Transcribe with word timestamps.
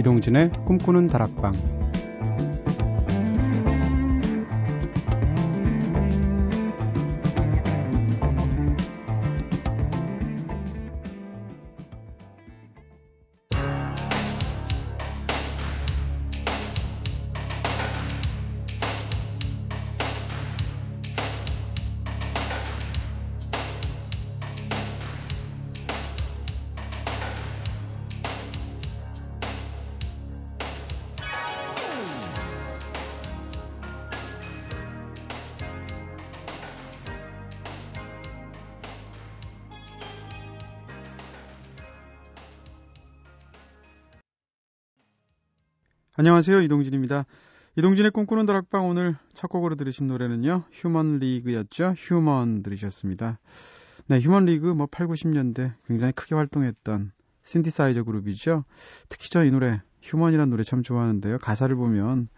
이동진의 0.00 0.50
꿈꾸는 0.64 1.08
다락방 1.08 1.79
안녕하세요. 46.20 46.60
이동진입니다. 46.60 47.24
이동진의 47.76 48.10
꿈꾸는 48.10 48.44
다락방 48.44 48.86
오늘 48.86 49.16
첫 49.32 49.46
곡으로 49.46 49.74
들으신 49.74 50.06
노래는요. 50.06 50.64
Human 50.70 51.18
League였죠. 51.18 51.94
Human 51.96 52.62
들으셨습니다. 52.62 53.38
네, 54.06 54.20
Human 54.20 54.44
League 54.44 54.66
뭐 54.66 54.86
8, 54.86 55.06
90년대 55.06 55.72
굉장히 55.86 56.12
크게 56.12 56.34
활동했던 56.34 57.12
신디사이저 57.42 58.02
그룹이죠. 58.02 58.66
특히 59.08 59.30
저 59.30 59.46
이 59.46 59.50
노래 59.50 59.80
Human이라는 60.02 60.50
노래 60.50 60.62
참 60.62 60.82
좋아하는데요. 60.82 61.38
가사를 61.38 61.74
보면 61.74 62.28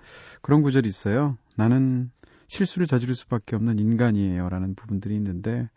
그런 0.42 0.62
구절이 0.62 0.86
있어요. 0.86 1.36
나는 1.56 2.12
실수를 2.46 2.86
저지를 2.86 3.16
수밖에 3.16 3.56
없는 3.56 3.80
인간이에요. 3.80 4.48
라는 4.48 4.76
부분들이 4.76 5.16
있는데 5.16 5.68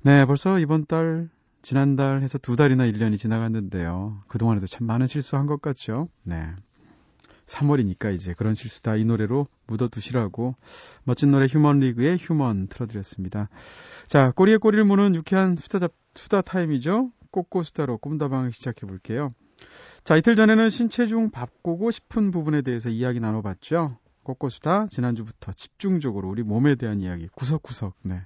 네, 0.00 0.24
벌써 0.24 0.58
이번 0.58 0.86
달 0.86 1.28
지난달 1.60 2.22
해서 2.22 2.38
두 2.38 2.56
달이나 2.56 2.86
1년이 2.86 3.18
지나갔는데요. 3.18 4.22
그동안에도 4.26 4.66
참 4.66 4.86
많은 4.86 5.06
실수한 5.06 5.44
것 5.44 5.60
같죠. 5.60 6.08
네. 6.22 6.46
3월이니까 7.50 8.14
이제 8.14 8.32
그런 8.34 8.54
실수 8.54 8.82
다 8.82 8.96
이 8.96 9.04
노래로 9.04 9.46
묻어두시라고 9.66 10.54
멋진 11.04 11.30
노래 11.30 11.46
Human 11.46 11.80
League의 11.80 12.16
Human 12.18 12.68
틀어드렸습니다. 12.68 13.48
자, 14.06 14.30
꼬리에 14.32 14.56
꼬리를 14.56 14.84
무는 14.84 15.14
유쾌한 15.14 15.56
수다, 15.56 15.88
수다 16.14 16.42
타임이죠. 16.42 17.10
꼬꼬 17.30 17.62
수다로 17.62 17.98
꿈다방을 17.98 18.52
시작해 18.52 18.86
볼게요. 18.86 19.32
자, 20.04 20.16
이틀 20.16 20.36
전에는 20.36 20.70
신체 20.70 21.06
중 21.06 21.30
바꾸고 21.30 21.90
싶은 21.90 22.30
부분에 22.30 22.62
대해서 22.62 22.88
이야기 22.88 23.20
나눠봤죠. 23.20 23.98
꼬꼬수다 24.22 24.88
지난주부터 24.90 25.52
집중적으로 25.52 26.28
우리 26.28 26.42
몸에 26.42 26.74
대한 26.74 27.00
이야기 27.00 27.28
구석구석 27.34 27.94
네. 28.02 28.20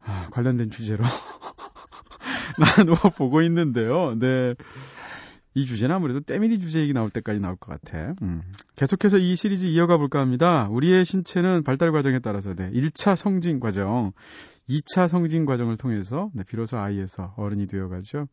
아, 0.00 0.28
관련된 0.30 0.70
주제로 0.70 1.04
나누어 2.76 2.96
보고 3.16 3.42
있는데요. 3.42 4.14
네. 4.18 4.54
이 5.54 5.66
주제는 5.66 5.94
아무래도 5.94 6.20
때밀이 6.20 6.58
주제 6.60 6.80
얘기 6.80 6.92
나올 6.92 7.10
때까지 7.10 7.40
나올 7.40 7.56
것 7.56 7.70
같아. 7.70 8.14
음. 8.22 8.42
계속해서 8.76 9.18
이 9.18 9.34
시리즈 9.34 9.66
이어가 9.66 9.96
볼까 9.96 10.20
합니다. 10.20 10.68
우리의 10.70 11.04
신체는 11.04 11.64
발달 11.64 11.90
과정에 11.92 12.18
따라서 12.18 12.54
네, 12.54 12.70
1차 12.70 13.16
성징 13.16 13.58
과정, 13.60 14.12
2차 14.68 15.08
성징 15.08 15.46
과정을 15.46 15.76
통해서 15.76 16.30
네, 16.34 16.44
비로소 16.44 16.78
아이에서 16.78 17.34
어른이 17.36 17.66
되어가죠. 17.66 18.28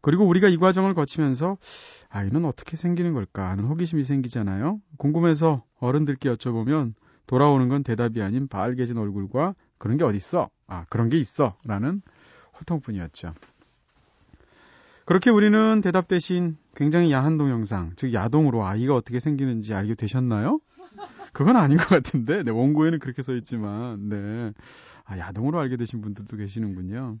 그리고 0.00 0.26
우리가 0.26 0.48
이 0.48 0.56
과정을 0.56 0.94
거치면서 0.94 1.56
아이는 2.08 2.44
어떻게 2.44 2.76
생기는 2.76 3.14
걸까 3.14 3.50
하는 3.50 3.64
호기심이 3.64 4.04
생기잖아요. 4.04 4.80
궁금해서 4.98 5.64
어른들께 5.80 6.32
여쭤보면 6.32 6.94
돌아오는 7.26 7.68
건 7.68 7.82
대답이 7.82 8.22
아닌 8.22 8.48
빨개진 8.48 8.96
얼굴과 8.96 9.54
그런 9.78 9.96
게 9.96 10.04
어딨어? 10.04 10.48
아, 10.66 10.84
그런 10.88 11.08
게 11.08 11.18
있어. 11.18 11.56
라는 11.64 12.02
호통뿐이었죠. 12.58 13.32
그렇게 15.08 15.30
우리는 15.30 15.80
대답 15.80 16.06
대신 16.06 16.58
굉장히 16.76 17.10
야한 17.10 17.38
동영상, 17.38 17.92
즉 17.96 18.12
야동으로 18.12 18.66
아이가 18.66 18.94
어떻게 18.94 19.20
생기는지 19.20 19.72
알게 19.72 19.94
되셨나요? 19.94 20.60
그건 21.32 21.56
아닌 21.56 21.78
것 21.78 21.88
같은데, 21.88 22.42
네, 22.42 22.50
원고에는 22.50 22.98
그렇게 22.98 23.22
써 23.22 23.34
있지만, 23.34 24.10
네. 24.10 24.52
아, 25.06 25.16
야동으로 25.16 25.58
알게 25.60 25.78
되신 25.78 26.02
분들도 26.02 26.36
계시는군요. 26.36 27.16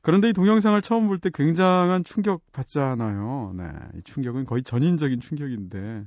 그런데 0.00 0.30
이 0.30 0.32
동영상을 0.32 0.80
처음 0.80 1.06
볼 1.06 1.18
때 1.18 1.28
굉장한 1.28 2.04
충격 2.04 2.50
받잖아요. 2.50 3.56
네. 3.58 3.64
이 3.98 4.02
충격은 4.02 4.46
거의 4.46 4.62
전인적인 4.62 5.20
충격인데, 5.20 6.06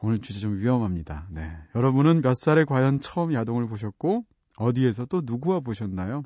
오늘 0.00 0.18
주제 0.20 0.40
좀 0.40 0.58
위험합니다. 0.58 1.26
네. 1.30 1.52
여러분은 1.74 2.22
몇 2.22 2.32
살에 2.34 2.64
과연 2.64 3.00
처음 3.00 3.34
야동을 3.34 3.66
보셨고, 3.66 4.24
어디에서 4.56 5.04
또 5.04 5.20
누구와 5.22 5.60
보셨나요? 5.60 6.22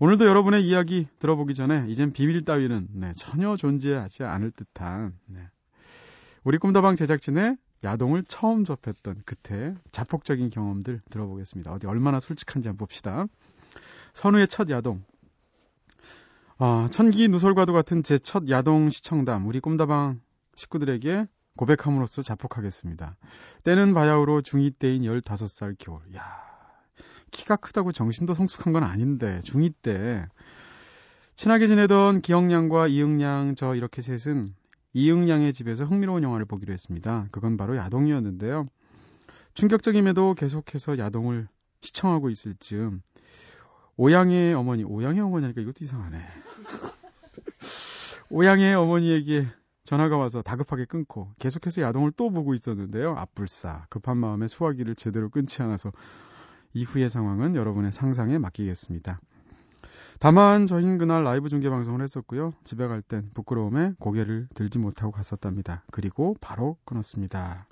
오늘도 0.00 0.26
여러분의 0.26 0.64
이야기 0.64 1.08
들어보기 1.18 1.54
전에 1.54 1.86
이젠 1.88 2.12
비밀 2.12 2.44
따위는 2.44 2.88
네, 2.92 3.12
전혀 3.16 3.56
존재하지 3.56 4.22
않을 4.22 4.52
듯한 4.52 5.18
네. 5.26 5.40
우리 6.44 6.58
꿈다방 6.58 6.94
제작진의 6.94 7.56
야동을 7.82 8.24
처음 8.28 8.64
접했던 8.64 9.22
그때 9.24 9.74
자폭적인 9.90 10.50
경험들 10.50 11.00
들어보겠습니다. 11.10 11.72
어디 11.72 11.86
얼마나 11.88 12.20
솔직한지 12.20 12.68
한번 12.68 12.86
봅시다. 12.86 13.26
선우의 14.12 14.46
첫 14.48 14.70
야동. 14.70 15.02
어, 16.58 16.86
천기 16.90 17.28
누설과도 17.28 17.72
같은 17.72 18.02
제 18.02 18.18
첫 18.18 18.48
야동 18.48 18.90
시청담 18.90 19.46
우리 19.46 19.58
꿈다방 19.60 20.20
식구들에게 20.54 21.26
고백함으로써 21.56 22.22
자폭하겠습니다. 22.22 23.16
때는 23.64 23.94
바야흐로 23.94 24.42
중2 24.42 24.78
때인 24.78 25.02
15살 25.02 25.74
겨울. 25.78 26.00
야 26.14 26.47
키가 27.30 27.56
크다고 27.56 27.92
정신도 27.92 28.34
성숙한 28.34 28.72
건 28.72 28.84
아닌데 28.84 29.40
중2 29.44 29.74
때 29.82 30.26
친하게 31.34 31.68
지내던 31.68 32.20
기영양과 32.20 32.88
이응양 32.88 33.54
저 33.54 33.74
이렇게 33.74 34.02
셋은 34.02 34.54
이응양의 34.92 35.52
집에서 35.52 35.84
흥미로운 35.84 36.22
영화를 36.22 36.46
보기로 36.46 36.72
했습니다. 36.72 37.28
그건 37.30 37.56
바로 37.56 37.76
야동이었는데요. 37.76 38.66
충격적임에도 39.54 40.34
계속해서 40.34 40.98
야동을 40.98 41.48
시청하고 41.80 42.30
있을 42.30 42.54
즈음 42.54 43.02
오양의 43.96 44.54
어머니, 44.54 44.84
오양의 44.84 45.20
어머니 45.20 45.44
하니까 45.44 45.60
이것도 45.60 45.78
이상하네. 45.80 46.18
오양의 48.30 48.74
어머니에게 48.74 49.46
전화가 49.84 50.16
와서 50.16 50.42
다급하게 50.42 50.84
끊고 50.84 51.32
계속해서 51.38 51.82
야동을 51.82 52.12
또 52.12 52.30
보고 52.30 52.54
있었는데요. 52.54 53.16
앞불싸 53.16 53.86
급한 53.88 54.18
마음에 54.18 54.46
수화기를 54.46 54.94
제대로 54.94 55.30
끊지 55.30 55.62
않아서 55.62 55.92
이후의 56.74 57.10
상황은 57.10 57.54
여러분의 57.54 57.92
상상에 57.92 58.38
맡기겠습니다. 58.38 59.20
다만 60.20 60.66
저희는 60.66 60.98
그날 60.98 61.22
라이브 61.22 61.48
중계 61.48 61.70
방송을 61.70 62.02
했었고요. 62.02 62.52
집에 62.64 62.86
갈 62.88 63.02
땐 63.02 63.30
부끄러움에 63.34 63.92
고개를 64.00 64.48
들지 64.54 64.78
못하고 64.78 65.12
갔었답니다. 65.12 65.84
그리고 65.92 66.36
바로 66.40 66.76
끊었습니다. 66.84 67.68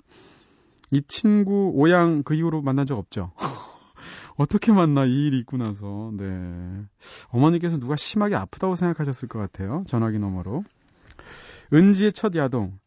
이 0.91 1.01
친구 1.07 1.71
오양 1.75 2.23
그 2.23 2.33
이후로 2.33 2.61
만난 2.61 2.85
적 2.85 2.97
없죠. 2.97 3.33
어떻게 4.37 4.71
만나 4.71 5.05
이 5.05 5.27
일이 5.27 5.39
있고 5.39 5.57
나서 5.57 6.11
네 6.13 6.85
어머니께서 7.29 7.79
누가 7.79 7.95
심하게 7.97 8.35
아프다고 8.35 8.75
생각하셨을 8.75 9.27
것 9.27 9.39
같아요. 9.39 9.83
전화기 9.87 10.19
너머로 10.19 10.63
은지의 11.73 12.13
첫 12.13 12.33
야동 12.35 12.79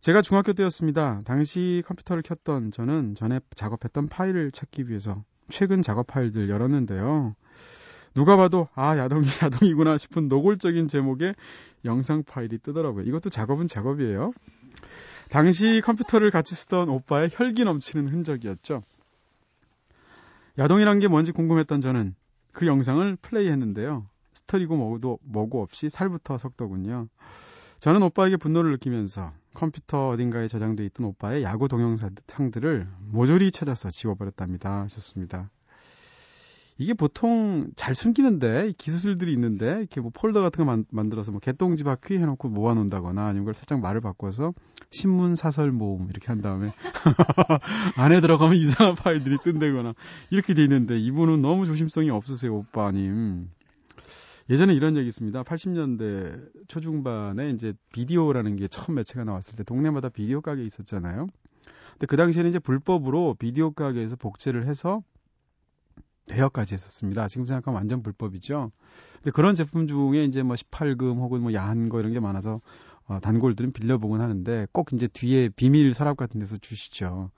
제가 0.00 0.20
중학교 0.20 0.52
때였습니다. 0.52 1.22
당시 1.24 1.82
컴퓨터를 1.86 2.22
켰던 2.22 2.70
저는 2.70 3.14
전에 3.14 3.40
작업했던 3.54 4.08
파일을 4.08 4.50
찾기 4.50 4.88
위해서 4.88 5.24
최근 5.48 5.82
작업 5.82 6.06
파일들 6.06 6.48
열었는데요. 6.48 7.34
누가 8.14 8.36
봐도 8.36 8.68
아 8.74 8.96
야동이 8.96 9.22
야동이구나 9.42 9.98
싶은 9.98 10.28
노골적인 10.28 10.88
제목의 10.88 11.34
영상 11.84 12.22
파일이 12.22 12.58
뜨더라고요. 12.58 13.04
이것도 13.04 13.30
작업은 13.30 13.66
작업이에요. 13.66 14.32
당시 15.28 15.80
컴퓨터를 15.84 16.30
같이 16.30 16.54
쓰던 16.54 16.88
오빠의 16.88 17.30
혈기 17.32 17.64
넘치는 17.64 18.08
흔적이었죠. 18.08 18.82
야동이란 20.58 20.98
게 20.98 21.08
뭔지 21.08 21.32
궁금했던 21.32 21.80
저는 21.80 22.14
그 22.52 22.66
영상을 22.66 23.16
플레이했는데요. 23.20 24.06
스토리고 24.32 24.76
뭐도 24.76 25.18
뭐고 25.22 25.62
없이 25.62 25.90
살부터 25.90 26.38
섞더군요. 26.38 27.08
저는 27.80 28.02
오빠에게 28.02 28.36
분노를 28.36 28.72
느끼면서 28.72 29.32
컴퓨터 29.54 30.08
어딘가에 30.08 30.48
저장돼 30.48 30.84
있던 30.86 31.06
오빠의 31.06 31.42
야구 31.42 31.68
동영상들을 31.68 32.88
모조리 33.10 33.50
찾아서 33.52 33.90
지워버렸답니다. 33.90 34.82
하셨습니다. 34.82 35.50
이게 36.78 36.92
보통 36.92 37.68
잘 37.74 37.94
숨기는데 37.94 38.74
기술들이 38.76 39.32
있는데 39.32 39.78
이렇게 39.78 40.00
뭐 40.02 40.10
폴더 40.12 40.42
같은 40.42 40.64
거 40.64 40.70
만, 40.70 40.84
만들어서 40.90 41.30
뭐 41.30 41.40
개똥지 41.40 41.84
바퀴 41.84 42.18
해놓고 42.18 42.48
모아놓는다거나 42.50 43.24
아니면 43.24 43.44
그걸 43.44 43.54
살짝 43.54 43.80
말을 43.80 44.02
바꿔서 44.02 44.52
신문 44.90 45.34
사설 45.34 45.72
모음 45.72 46.08
이렇게 46.10 46.26
한 46.28 46.42
다음에 46.42 46.72
안에 47.96 48.20
들어가면 48.20 48.56
이상한 48.56 48.94
파일들이 48.94 49.38
뜬다거나 49.42 49.94
이렇게 50.30 50.52
돼 50.52 50.62
있는데 50.64 50.98
이분은 50.98 51.40
너무 51.40 51.64
조심성이 51.64 52.10
없으세요 52.10 52.54
오빠님 52.54 53.48
예전에 54.48 54.74
이런 54.74 54.96
얘기 54.96 55.08
있습니다. 55.08 55.42
80년대 55.42 56.68
초중반에 56.68 57.50
이제 57.50 57.74
비디오라는 57.92 58.56
게 58.56 58.68
처음 58.68 58.94
매체가 58.96 59.24
나왔을 59.24 59.56
때 59.56 59.64
동네마다 59.64 60.08
비디오 60.08 60.40
가게 60.40 60.64
있었잖아요. 60.64 61.26
근데 61.92 62.06
그 62.06 62.16
당시에는 62.16 62.48
이제 62.48 62.58
불법으로 62.58 63.34
비디오 63.38 63.72
가게에서 63.72 64.16
복제를 64.16 64.66
해서 64.66 65.02
대여까지 66.26 66.74
했었습니다. 66.74 67.28
지금 67.28 67.46
생각하면 67.46 67.76
완전 67.76 68.02
불법이죠. 68.02 68.70
근데 69.16 69.30
그런 69.30 69.54
제품 69.54 69.86
중에 69.86 70.24
이제 70.24 70.42
뭐 70.42 70.54
18금 70.54 71.16
혹은 71.16 71.42
뭐 71.42 71.52
야한 71.52 71.88
거 71.88 72.00
이런 72.00 72.12
게 72.12 72.20
많아서 72.20 72.60
어, 73.06 73.20
단골들은 73.20 73.72
빌려보곤 73.72 74.20
하는데 74.20 74.66
꼭 74.72 74.92
이제 74.92 75.06
뒤에 75.06 75.48
비밀 75.48 75.94
서랍 75.94 76.16
같은 76.16 76.40
데서 76.40 76.56
주시죠. 76.56 77.30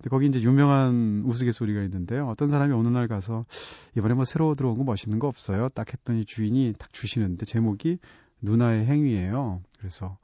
근데 0.00 0.08
거기 0.08 0.26
이제 0.26 0.40
유명한 0.40 1.22
우스갯소리가 1.26 1.82
있는데요. 1.82 2.26
어떤 2.28 2.48
사람이 2.48 2.72
어느 2.72 2.88
날 2.88 3.06
가서 3.06 3.44
이번에 3.98 4.14
뭐 4.14 4.24
새로 4.24 4.54
들어온 4.54 4.78
거 4.78 4.84
멋있는 4.84 5.18
거 5.18 5.28
없어요? 5.28 5.68
딱 5.68 5.92
했더니 5.92 6.24
주인이 6.24 6.74
딱 6.78 6.90
주시는데 6.90 7.44
제목이 7.44 7.98
누나의 8.40 8.86
행위예요. 8.86 9.60
그래서 9.78 10.16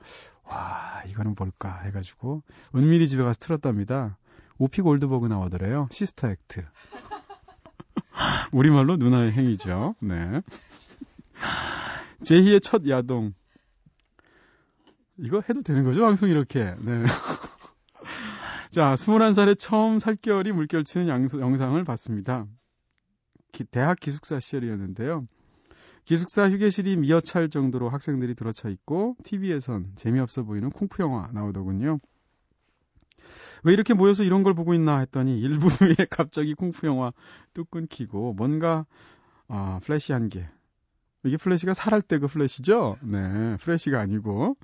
와 0.44 1.02
이거는 1.08 1.34
뭘까 1.36 1.82
해가지고 1.82 2.42
은밀히 2.74 3.06
집에 3.06 3.22
가서 3.22 3.38
틀었답니다. 3.38 4.16
오피 4.56 4.80
골드버그 4.80 5.26
나오더래요. 5.26 5.88
시스터 5.90 6.30
액트. 6.30 6.64
우리말로 8.52 8.96
누나의 8.96 9.32
행위죠. 9.32 9.94
네. 10.00 10.40
제희의 12.24 12.62
첫 12.62 12.88
야동. 12.88 13.34
이거 15.18 15.42
해도 15.46 15.60
되는 15.60 15.84
거죠? 15.84 16.00
방송 16.00 16.30
이렇게. 16.30 16.74
네. 16.80 17.04
자, 18.76 18.92
21살에 18.92 19.58
처음 19.58 19.98
살결이 19.98 20.52
물결치는 20.52 21.08
양소, 21.08 21.40
영상을 21.40 21.82
봤습니다. 21.84 22.46
기, 23.50 23.64
대학 23.64 23.98
기숙사 23.98 24.38
시절이었는데요. 24.38 25.26
기숙사 26.04 26.50
휴게실이 26.50 26.98
미어찰 26.98 27.48
정도로 27.48 27.88
학생들이 27.88 28.34
들어차 28.34 28.68
있고 28.68 29.16
TV에선 29.24 29.92
재미없어 29.94 30.42
보이는 30.42 30.68
쿵푸 30.68 31.02
영화 31.02 31.30
나오더군요. 31.32 32.00
왜 33.64 33.72
이렇게 33.72 33.94
모여서 33.94 34.24
이런 34.24 34.42
걸 34.42 34.52
보고 34.52 34.74
있나 34.74 34.98
했더니 34.98 35.40
1부 35.40 35.62
후에 35.80 36.06
갑자기 36.10 36.52
쿵푸 36.52 36.86
영화 36.86 37.14
뚝 37.54 37.70
끊기고 37.70 38.34
뭔가 38.34 38.84
아, 39.48 39.80
flesh 39.84 40.12
한 40.12 40.28
게. 40.28 40.46
이게 41.24 41.38
flesh가 41.38 41.72
살할 41.72 42.02
때 42.02 42.18
그 42.18 42.26
flesh죠? 42.26 42.98
네, 43.00 43.56
플래시가 43.56 43.98
아니고 44.00 44.58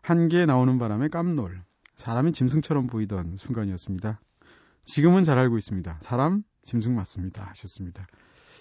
한 0.00 0.28
게 0.28 0.46
나오는 0.46 0.78
바람에 0.78 1.08
깜놀. 1.08 1.66
사람이 1.96 2.32
짐승처럼 2.32 2.86
보이던 2.86 3.36
순간이었습니다. 3.36 4.20
지금은 4.84 5.24
잘 5.24 5.38
알고 5.38 5.58
있습니다. 5.58 5.98
사람 6.00 6.42
짐승 6.62 6.94
맞습니다. 6.94 7.46
하셨습니다. 7.48 8.06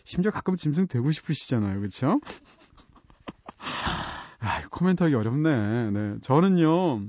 심지어 0.04 0.32
가끔 0.32 0.56
짐승 0.56 0.88
되고 0.88 1.12
싶으시잖아요. 1.12 1.80
그렇죠? 1.80 2.20
아, 4.40 4.68
코멘트하기 4.70 5.16
어렵네. 5.16 5.92
네. 5.92 6.16
저는요. 6.22 7.02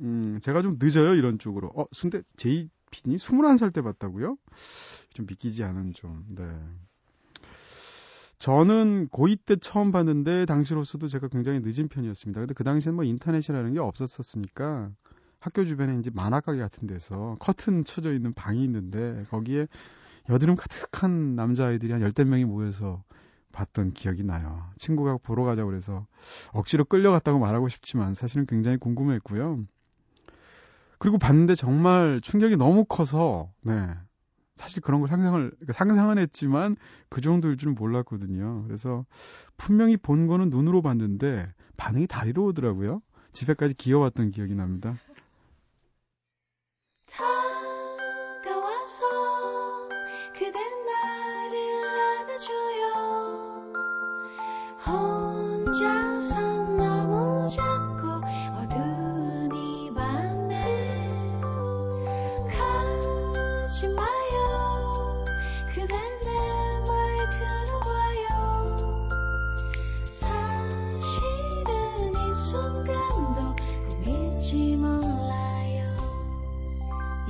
음, 0.00 0.38
제가 0.40 0.62
좀 0.62 0.76
늦어요, 0.80 1.14
이런 1.14 1.38
쪽으로. 1.38 1.70
어, 1.76 1.86
순대, 1.92 2.22
제이피니 2.36 3.16
21살 3.16 3.72
때 3.72 3.82
봤다고요? 3.82 4.36
좀 5.12 5.26
믿기지 5.26 5.64
않은 5.64 5.92
좀, 5.92 6.24
네. 6.34 6.44
저는 8.38 9.08
고2 9.08 9.38
때 9.44 9.56
처음 9.56 9.92
봤는데, 9.92 10.46
당시로서도 10.46 11.08
제가 11.08 11.28
굉장히 11.28 11.60
늦은 11.62 11.88
편이었습니다. 11.88 12.40
근데 12.40 12.54
그 12.54 12.64
당시엔 12.64 12.94
뭐 12.94 13.04
인터넷이라는 13.04 13.72
게 13.72 13.80
없었었으니까, 13.80 14.90
학교 15.44 15.66
주변에 15.66 15.98
이제 15.98 16.10
만화가게 16.14 16.58
같은 16.58 16.88
데서 16.88 17.36
커튼 17.38 17.84
쳐져 17.84 18.14
있는 18.14 18.32
방이 18.32 18.64
있는데, 18.64 19.26
거기에 19.28 19.68
여드름 20.30 20.56
가득한 20.56 21.34
남자아이들이 21.34 21.92
한 21.92 22.00
열댓 22.00 22.24
명이 22.24 22.46
모여서 22.46 23.04
봤던 23.52 23.92
기억이 23.92 24.24
나요. 24.24 24.64
친구가 24.78 25.18
보러 25.22 25.44
가자고 25.44 25.68
그래서 25.68 26.06
억지로 26.54 26.86
끌려갔다고 26.86 27.38
말하고 27.38 27.68
싶지만 27.68 28.14
사실은 28.14 28.46
굉장히 28.46 28.78
궁금했고요. 28.78 29.66
그리고 30.98 31.18
봤는데 31.18 31.56
정말 31.56 32.22
충격이 32.22 32.56
너무 32.56 32.86
커서 32.86 33.52
네. 33.60 33.90
사실 34.56 34.80
그런 34.80 35.00
걸 35.00 35.10
상상을 35.10 35.50
그러니까 35.50 35.72
상상은 35.74 36.16
했지만 36.16 36.74
그 37.10 37.20
정도일 37.20 37.58
줄은 37.58 37.74
몰랐거든요. 37.74 38.64
그래서 38.64 39.04
분명히 39.58 39.98
본 39.98 40.26
거는 40.26 40.48
눈으로 40.48 40.80
봤는데 40.80 41.52
반응이 41.76 42.06
다리로 42.06 42.46
오더라고요. 42.46 43.02
집에까지 43.32 43.74
기어왔던 43.74 44.30
기억이 44.30 44.54
납니다. 44.54 44.96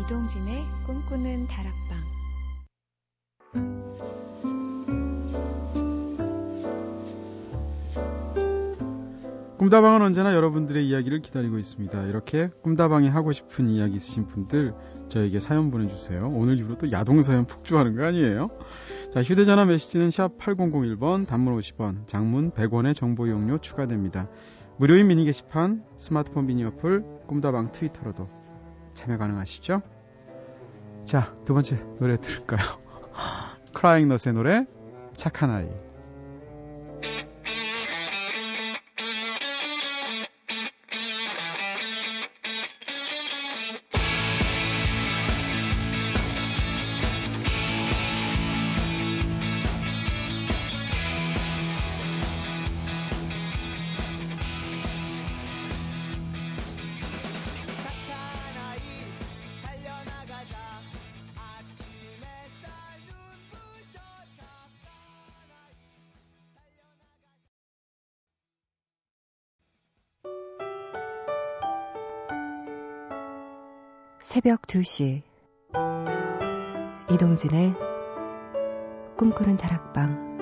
이동진의 0.05 0.63
꿈꾸는 0.87 1.47
다락방 1.47 1.99
꿈다방은 9.57 10.03
언제나 10.03 10.35
여러분들의 10.35 10.87
이야기를 10.87 11.21
기다리고 11.21 11.57
있습니다. 11.57 12.03
이렇게 12.03 12.51
꿈다방에 12.63 13.09
하고 13.09 13.33
싶은 13.33 13.71
이야기 13.71 13.95
있으신 13.95 14.27
분들 14.27 14.75
저에게 15.09 15.41
사연 15.41 15.71
보내주세요. 15.71 16.29
오늘 16.35 16.59
이후로 16.59 16.77
또 16.77 16.93
야동 16.93 17.23
사연 17.23 17.47
폭주하는 17.47 17.97
거 17.97 18.05
아니에요? 18.05 18.51
자, 19.15 19.23
휴대전화 19.23 19.65
메시지는 19.65 20.11
샵 20.11 20.37
8001번, 20.37 21.27
단문 21.27 21.57
50원, 21.59 22.07
장문 22.07 22.51
100원의 22.51 22.95
정보 22.95 23.27
이용료 23.27 23.59
추가됩니다. 23.59 24.29
무료인 24.77 25.07
미니 25.07 25.25
게시판, 25.25 25.83
스마트폰 25.97 26.47
미니 26.47 26.63
어플, 26.65 27.25
꿈다방 27.27 27.73
트위터로도 27.73 28.29
참여 28.93 29.17
가능하시죠? 29.17 29.94
자, 31.05 31.35
두 31.45 31.53
번째 31.53 31.77
노래 32.01 32.19
들을까요? 32.19 32.61
크라잉넛의 33.75 34.33
노래, 34.33 34.65
착한 35.17 35.51
아이. 35.51 35.69
새벽 74.75 74.83
2시. 74.83 75.23
이동진의 77.13 77.75
꿈꾸는 79.17 79.57
다락방. 79.57 80.35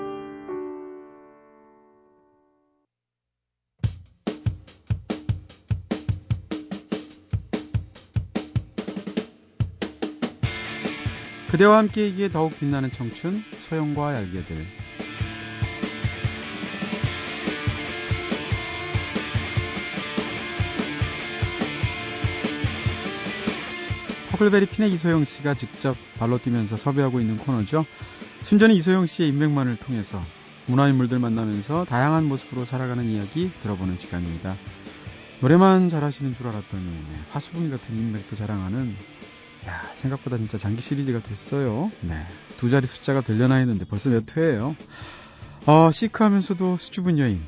그대와 11.51 11.77
함께이기에 11.79 12.31
더욱 12.31 12.59
빛나는 12.59 12.91
청춘 12.91 13.43
소영과 13.59 14.15
얄개들 14.15 14.82
허클베리핀의 24.43 24.93
이소영 24.93 25.25
씨가 25.25 25.55
직접 25.55 25.97
발로 26.19 26.39
뛰면서 26.39 26.77
섭외하고 26.77 27.21
있는 27.21 27.37
코너죠. 27.37 27.87
순전히 28.41 28.75
이소영 28.77 29.07
씨의 29.07 29.29
인맥만을 29.29 29.77
통해서 29.77 30.21
문화인물들 30.67 31.21
만나면서 31.21 31.85
다양한 31.85 32.25
모습으로 32.25 32.65
살아가는 32.65 33.05
이야기 33.05 33.53
들어보는 33.63 33.97
시간입니다. 33.97 34.57
노래만 35.41 35.89
잘하시는 35.89 36.35
줄 36.35 36.49
알았더니 36.49 36.85
네, 36.85 37.21
화수분 37.31 37.71
같은 37.71 37.97
인맥도 37.97 38.35
자랑하는 38.35 38.97
야 39.67 39.83
생각보다 39.93 40.37
진짜 40.39 40.59
장기 40.59 40.81
시리즈가 40.81 41.21
됐어요. 41.21 41.93
네, 42.01 42.27
두 42.57 42.69
자리 42.69 42.87
숫자가 42.87 43.21
들려나 43.21 43.57
했는데 43.57 43.85
벌써 43.85 44.11
몇 44.11 44.37
회예요. 44.37 44.75
어, 45.67 45.91
시크하면서도 45.93 46.77
수줍은 46.77 47.19
여인. 47.21 47.43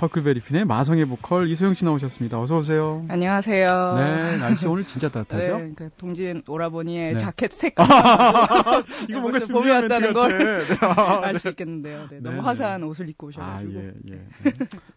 허클베리 0.00 0.40
핀의 0.40 0.64
마성의 0.64 1.04
보컬 1.04 1.46
이소영 1.48 1.74
씨 1.74 1.84
나오셨습니다. 1.84 2.40
어서 2.40 2.56
오세요. 2.56 3.04
안녕하세요. 3.08 3.94
네, 3.96 4.38
날씨 4.38 4.66
오늘 4.66 4.86
진짜 4.86 5.10
따뜻하죠? 5.10 5.58
네, 5.58 5.72
그 5.76 5.90
동진 5.98 6.42
오라버니의 6.48 7.12
네. 7.12 7.16
자켓 7.18 7.52
색깔. 7.76 7.86
이거 9.10 9.20
뭔가 9.20 9.40
봄이 9.40 9.68
왔다는 9.68 10.14
걸 10.14 10.38
네. 10.38 10.76
아, 10.80 11.20
알 11.22 11.34
네. 11.34 11.38
수 11.38 11.50
있겠는데요. 11.50 12.08
네, 12.10 12.20
너무 12.20 12.36
네, 12.36 12.42
화사한 12.42 12.82
옷을 12.84 13.10
입고 13.10 13.26
오셔가지고. 13.26 13.78
아, 13.78 13.82
예, 13.82 13.92
예. 14.12 14.24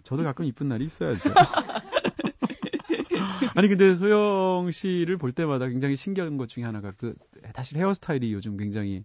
저도 0.03 0.23
가끔 0.23 0.45
이쁜 0.45 0.69
날이 0.69 0.85
있어야죠. 0.85 1.33
아니, 3.55 3.67
근데 3.67 3.95
소영 3.95 4.71
씨를 4.71 5.17
볼 5.17 5.33
때마다 5.33 5.67
굉장히 5.67 5.97
신기한 5.97 6.37
것 6.37 6.47
중에 6.47 6.63
하나가 6.63 6.93
그, 6.95 7.13
사실 7.53 7.77
헤어스타일이 7.77 8.31
요즘 8.31 8.55
굉장히 8.55 9.03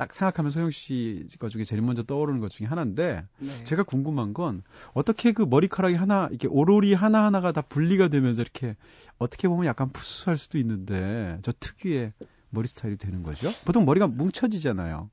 딱 0.00 0.14
생각하면 0.14 0.50
소영 0.50 0.70
씨것 0.70 1.50
중에 1.50 1.64
제일 1.64 1.82
먼저 1.82 2.02
떠오르는 2.02 2.40
것 2.40 2.50
중에 2.50 2.66
하나인데, 2.66 3.22
네. 3.38 3.64
제가 3.64 3.82
궁금한 3.82 4.32
건 4.32 4.62
어떻게 4.94 5.32
그 5.32 5.42
머리카락이 5.42 5.94
하나, 5.94 6.26
이렇게 6.30 6.48
오롤이 6.48 6.94
하나 6.94 7.26
하나가 7.26 7.52
다 7.52 7.60
분리가 7.60 8.08
되면서 8.08 8.40
이렇게 8.40 8.76
어떻게 9.18 9.46
보면 9.46 9.66
약간 9.66 9.90
푸스할 9.92 10.38
수도 10.38 10.56
있는데, 10.56 11.38
저 11.42 11.52
특유의 11.60 12.14
머리 12.48 12.66
스타일이 12.66 12.96
되는 12.96 13.22
거죠? 13.22 13.52
보통 13.66 13.84
머리가 13.84 14.06
뭉쳐지잖아요. 14.06 15.10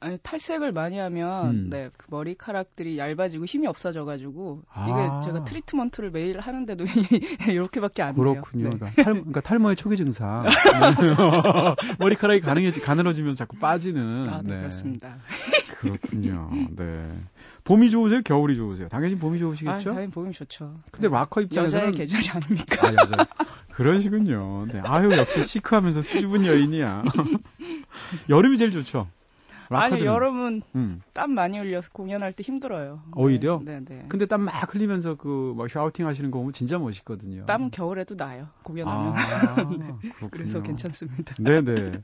아니, 0.00 0.16
탈색을 0.22 0.72
많이 0.72 0.98
하면 0.98 1.50
음. 1.50 1.70
네, 1.70 1.90
그 1.96 2.06
머리카락들이 2.08 2.98
얇아지고 2.98 3.44
힘이 3.44 3.66
없어져 3.66 4.06
가지고 4.06 4.62
아. 4.72 4.86
이게 4.86 5.26
제가 5.26 5.44
트리트먼트를 5.44 6.10
매일 6.10 6.40
하는데도 6.40 6.84
이렇게밖에 7.48 8.02
안 8.02 8.14
돼요. 8.14 8.22
그렇군요. 8.22 8.70
네. 8.70 8.76
그러니까, 8.78 9.02
탈, 9.02 9.12
그러니까 9.14 9.40
탈 9.42 9.58
모의 9.58 9.76
초기 9.76 9.98
증상. 9.98 10.44
머리카락이 12.00 12.40
가능해지, 12.40 12.80
가늘어지면 12.80 13.34
자꾸 13.34 13.58
빠지는. 13.58 14.26
아, 14.26 14.40
네, 14.42 14.56
그렇습니다. 14.56 15.18
그렇군요. 15.78 16.50
네. 16.76 17.10
봄이 17.64 17.90
좋으세요? 17.90 18.22
겨울이 18.22 18.56
좋으세요? 18.56 18.88
당연히 18.88 19.16
봄이 19.16 19.36
아, 19.36 19.40
좋으시겠죠? 19.40 19.90
당연히 19.90 20.10
보면 20.10 20.32
좋죠. 20.32 20.80
근데 20.90 21.08
락커 21.08 21.42
입장에서는 21.42 21.88
여자의 21.88 21.92
계절이 21.92 22.28
아닙니까? 22.30 22.88
아, 22.88 22.92
여자. 22.92 23.26
그러시군요. 23.72 24.66
네. 24.72 24.80
아유, 24.82 25.12
역시 25.12 25.46
시크하면서 25.46 26.00
수줍은 26.00 26.46
여인이야. 26.46 27.04
여름이 28.30 28.56
제일 28.56 28.70
좋죠. 28.70 29.08
아니. 29.78 30.04
여름은 30.04 30.62
음. 30.74 31.00
땀 31.12 31.32
많이 31.32 31.58
흘려서 31.58 31.90
공연할 31.92 32.32
때 32.32 32.42
힘들어요. 32.42 33.02
오히려? 33.14 33.60
네, 33.64 33.80
네. 33.80 33.84
네. 33.88 34.04
근데 34.08 34.26
땀 34.26 34.40
막 34.44 34.74
흘리면서 34.74 35.14
그, 35.16 35.54
막 35.56 35.68
샤우팅 35.70 36.06
하시는 36.06 36.30
거 36.30 36.38
보면 36.38 36.52
진짜 36.52 36.78
멋있거든요. 36.78 37.44
땀 37.46 37.70
겨울에도 37.70 38.16
나요. 38.16 38.48
공연하면. 38.64 39.14
아, 39.14 39.16
네. 39.78 40.10
그래서 40.30 40.62
괜찮습니다. 40.62 41.34
네 41.38 41.62
네. 41.62 42.00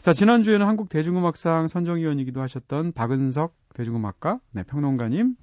자, 0.00 0.12
지난 0.12 0.42
주에는 0.42 0.66
한국 0.66 0.88
대중음악상 0.88 1.68
선정위원이기도 1.68 2.40
하셨던 2.40 2.92
박은석 2.92 3.54
대중음악가, 3.74 4.40
네, 4.52 4.62
평론가님, 4.64 5.36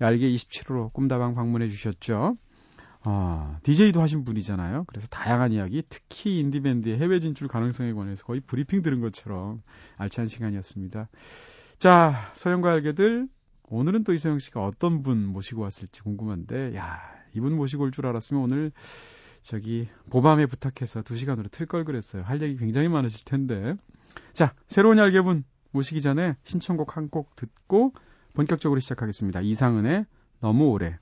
얄개 0.00 0.28
27호로 0.28 0.92
꿈다방 0.92 1.34
방문해 1.34 1.68
주셨죠. 1.68 2.36
아, 3.08 3.60
DJ도 3.62 4.02
하신 4.02 4.24
분이잖아요. 4.24 4.82
그래서 4.88 5.06
다양한 5.06 5.52
이야기, 5.52 5.80
특히 5.88 6.40
인디밴드의 6.40 6.98
해외 6.98 7.20
진출 7.20 7.46
가능성에 7.46 7.92
관해서 7.92 8.24
거의 8.24 8.40
브리핑 8.40 8.82
들은 8.82 9.00
것처럼 9.00 9.62
알찬 9.96 10.26
시간이었습니다. 10.26 11.08
자, 11.78 12.32
서영과 12.34 12.72
알게들, 12.72 13.28
오늘은 13.68 14.02
또 14.02 14.12
이서영 14.12 14.40
씨가 14.40 14.64
어떤 14.64 15.04
분 15.04 15.24
모시고 15.24 15.62
왔을지 15.62 16.02
궁금한데, 16.02 16.74
야, 16.74 17.00
이분 17.32 17.54
모시고 17.54 17.84
올 17.84 17.92
줄 17.92 18.06
알았으면 18.06 18.42
오늘 18.42 18.72
저기 19.42 19.88
보밤에 20.10 20.46
부탁해서 20.46 21.02
두 21.02 21.16
시간으로 21.16 21.48
틀 21.48 21.66
걸 21.66 21.84
그랬어요. 21.84 22.24
할 22.24 22.42
얘기 22.42 22.56
굉장히 22.56 22.88
많으실 22.88 23.24
텐데. 23.24 23.76
자, 24.32 24.52
새로운 24.66 24.98
얄개분 24.98 25.44
모시기 25.70 26.00
전에 26.02 26.34
신청곡 26.42 26.96
한 26.96 27.08
곡 27.08 27.36
듣고 27.36 27.92
본격적으로 28.32 28.80
시작하겠습니다. 28.80 29.42
이상은의 29.42 30.06
너무 30.40 30.70
오래. 30.70 30.98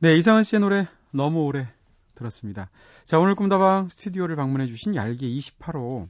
네, 0.00 0.16
이상은 0.16 0.42
씨의 0.42 0.60
노래 0.60 0.88
너무 1.10 1.44
오래 1.44 1.68
들었습니다. 2.14 2.70
자, 3.04 3.18
오늘 3.18 3.34
꿈다방 3.34 3.88
스튜디오를 3.88 4.36
방문해 4.36 4.66
주신 4.66 4.94
얄개 4.94 5.26
28호 5.26 6.08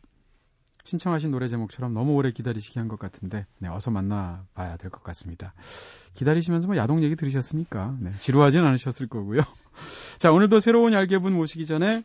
신청하신 0.84 1.30
노래 1.30 1.46
제목처럼 1.48 1.92
너무 1.92 2.12
오래 2.14 2.30
기다리시게 2.30 2.80
한 2.80 2.88
것 2.88 2.98
같은데 2.98 3.46
네, 3.58 3.68
어서 3.68 3.90
만나봐야 3.90 4.76
될 4.76 4.90
것 4.90 5.02
같습니다. 5.02 5.54
기다리시면서 6.14 6.68
뭐 6.68 6.76
야동 6.76 7.02
얘기 7.02 7.16
들으셨으니까 7.16 7.96
네, 8.00 8.12
지루하진 8.16 8.64
않으셨을 8.64 9.08
거고요. 9.08 9.40
자, 10.18 10.32
오늘도 10.32 10.60
새로운 10.60 10.92
얄개분 10.92 11.32
모시기 11.32 11.66
전에 11.66 12.04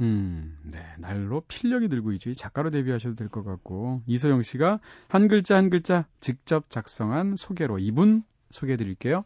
음, 0.00 0.58
네, 0.64 0.84
날로 0.98 1.42
필력이 1.42 1.88
들고 1.88 2.12
있죠. 2.12 2.28
이 2.30 2.34
작가로 2.34 2.70
데뷔하셔도 2.70 3.14
될 3.14 3.28
것 3.28 3.44
같고 3.44 4.02
이소영 4.06 4.42
씨가 4.42 4.80
한 5.08 5.28
글자 5.28 5.56
한 5.56 5.70
글자 5.70 6.06
직접 6.20 6.68
작성한 6.68 7.36
소개로 7.36 7.78
이분 7.78 8.24
소개해 8.50 8.76
드릴게요. 8.76 9.24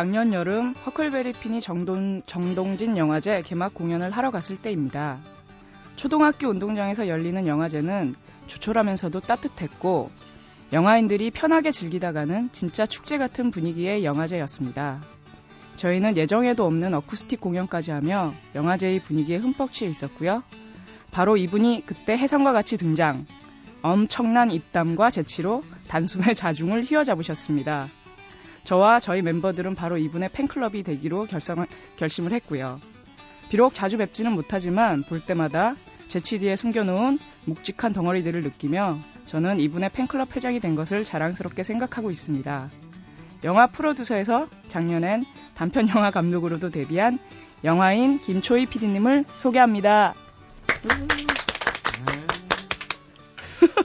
작년 0.00 0.32
여름 0.32 0.72
허클베리핀이 0.86 1.60
정동, 1.60 2.22
정동진 2.24 2.96
영화제 2.96 3.42
개막 3.42 3.74
공연을 3.74 4.10
하러 4.10 4.30
갔을 4.30 4.56
때입니다. 4.56 5.18
초등학교 5.94 6.48
운동장에서 6.48 7.06
열리는 7.06 7.46
영화제는 7.46 8.14
조촐하면서도 8.46 9.20
따뜻했고 9.20 10.10
영화인들이 10.72 11.30
편하게 11.30 11.70
즐기다 11.70 12.12
가는 12.12 12.48
진짜 12.50 12.86
축제 12.86 13.18
같은 13.18 13.50
분위기의 13.50 14.02
영화제였습니다. 14.02 15.02
저희는 15.76 16.16
예정에도 16.16 16.64
없는 16.64 16.94
어쿠스틱 16.94 17.38
공연까지 17.38 17.90
하며 17.90 18.32
영화제의 18.54 19.02
분위기에 19.02 19.36
흠뻑 19.36 19.70
취해 19.70 19.90
있었고요. 19.90 20.42
바로 21.10 21.36
이분이 21.36 21.82
그때 21.84 22.16
해성과 22.16 22.54
같이 22.54 22.78
등장. 22.78 23.26
엄청난 23.82 24.50
입담과 24.50 25.10
재치로 25.10 25.62
단숨에 25.88 26.32
자중을 26.32 26.84
휘어잡으셨습니다. 26.84 27.90
저와 28.64 29.00
저희 29.00 29.22
멤버들은 29.22 29.74
바로 29.74 29.98
이분의 29.98 30.30
팬클럽이 30.32 30.82
되기로 30.82 31.26
결성, 31.26 31.66
결심을 31.96 32.32
했고요. 32.32 32.80
비록 33.50 33.74
자주 33.74 33.98
뵙지는 33.98 34.32
못하지만 34.32 35.02
볼 35.02 35.20
때마다 35.20 35.74
재치 36.08 36.38
뒤에 36.38 36.56
숨겨놓은 36.56 37.18
묵직한 37.44 37.92
덩어리들을 37.92 38.42
느끼며 38.42 38.98
저는 39.26 39.60
이분의 39.60 39.90
팬클럽 39.90 40.34
회장이 40.34 40.60
된 40.60 40.74
것을 40.74 41.04
자랑스럽게 41.04 41.62
생각하고 41.62 42.10
있습니다. 42.10 42.70
영화 43.44 43.66
프로듀서에서 43.68 44.48
작년엔 44.68 45.24
단편 45.54 45.88
영화 45.88 46.10
감독으로도 46.10 46.70
데뷔한 46.70 47.18
영화인 47.64 48.18
김초희 48.20 48.66
PD님을 48.66 49.24
소개합니다. 49.36 50.14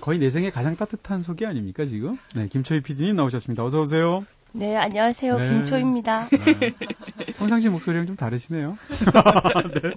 거의 0.01 0.19
내 0.19 0.29
생에 0.29 0.51
가장 0.51 0.75
따뜻한 0.75 1.21
소개 1.21 1.45
아닙니까 1.45 1.85
지금? 1.85 2.17
네, 2.35 2.47
김초희 2.47 2.81
PD님 2.81 3.15
나오셨습니다. 3.15 3.63
어서 3.63 3.81
오세요. 3.81 4.21
네, 4.55 4.77
안녕하세요. 4.77 5.37
네. 5.37 5.49
김초입니다. 5.49 6.29
네. 6.29 6.73
평상시 7.37 7.67
목소리랑 7.69 8.07
좀 8.07 8.15
다르시네요. 8.15 8.77
네. 9.81 9.91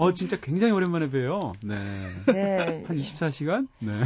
어, 0.00 0.12
진짜 0.12 0.36
굉장히 0.40 0.72
오랜만에 0.72 1.08
뵈요. 1.08 1.52
네. 1.62 1.74
네. 2.32 2.84
한 2.88 2.96
24시간? 2.96 3.68
네. 3.78 4.00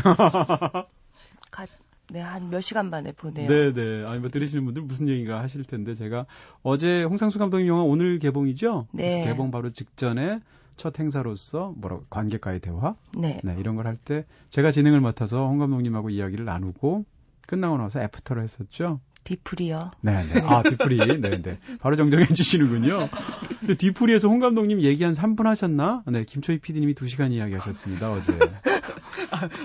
가, 1.50 1.66
네, 2.10 2.20
한 2.20 2.50
몇 2.50 2.60
시간 2.60 2.90
만에 2.90 3.12
보네요. 3.12 3.48
네, 3.48 3.72
네. 3.72 4.04
아니, 4.06 4.20
뭐 4.20 4.28
들으시는 4.28 4.66
분들 4.66 4.82
무슨 4.82 5.08
얘기가 5.08 5.40
하실 5.40 5.64
텐데 5.64 5.94
제가 5.94 6.26
어제 6.62 7.02
홍상수 7.04 7.38
감독님 7.38 7.66
영화 7.66 7.82
오늘 7.82 8.18
개봉이죠? 8.18 8.88
네. 8.92 9.24
개봉 9.24 9.50
바로 9.50 9.70
직전에 9.70 10.40
첫 10.76 10.98
행사로서 11.00 11.72
뭐라 11.78 12.00
관객과의 12.10 12.60
대화? 12.60 12.96
네. 13.16 13.40
네, 13.42 13.56
이런 13.58 13.76
걸 13.76 13.86
할 13.86 13.96
때 13.96 14.26
제가 14.50 14.70
진행을 14.72 15.00
맡아서 15.00 15.46
홍 15.48 15.56
감독님하고 15.58 16.10
이야기를 16.10 16.44
나누고 16.44 17.06
끝나고 17.46 17.78
나서 17.78 18.00
애프터를 18.02 18.42
했었죠. 18.42 19.00
디프리요. 19.24 19.90
네, 20.02 20.22
네. 20.32 20.40
아, 20.42 20.62
뒤풀이. 20.62 20.98
네, 21.20 21.42
네. 21.42 21.58
바로 21.80 21.96
정정해 21.96 22.26
주시는군요. 22.26 23.08
근데 23.60 23.74
뒤풀이에서 23.74 24.28
홍 24.28 24.38
감독님 24.38 24.82
얘기 24.82 25.02
한 25.02 25.14
3분 25.14 25.44
하셨나? 25.44 26.02
네, 26.06 26.24
김초희 26.24 26.58
PD님이 26.58 26.94
2시간 26.94 27.32
이야기 27.32 27.54
하셨습니다, 27.54 28.12
어제. 28.12 28.38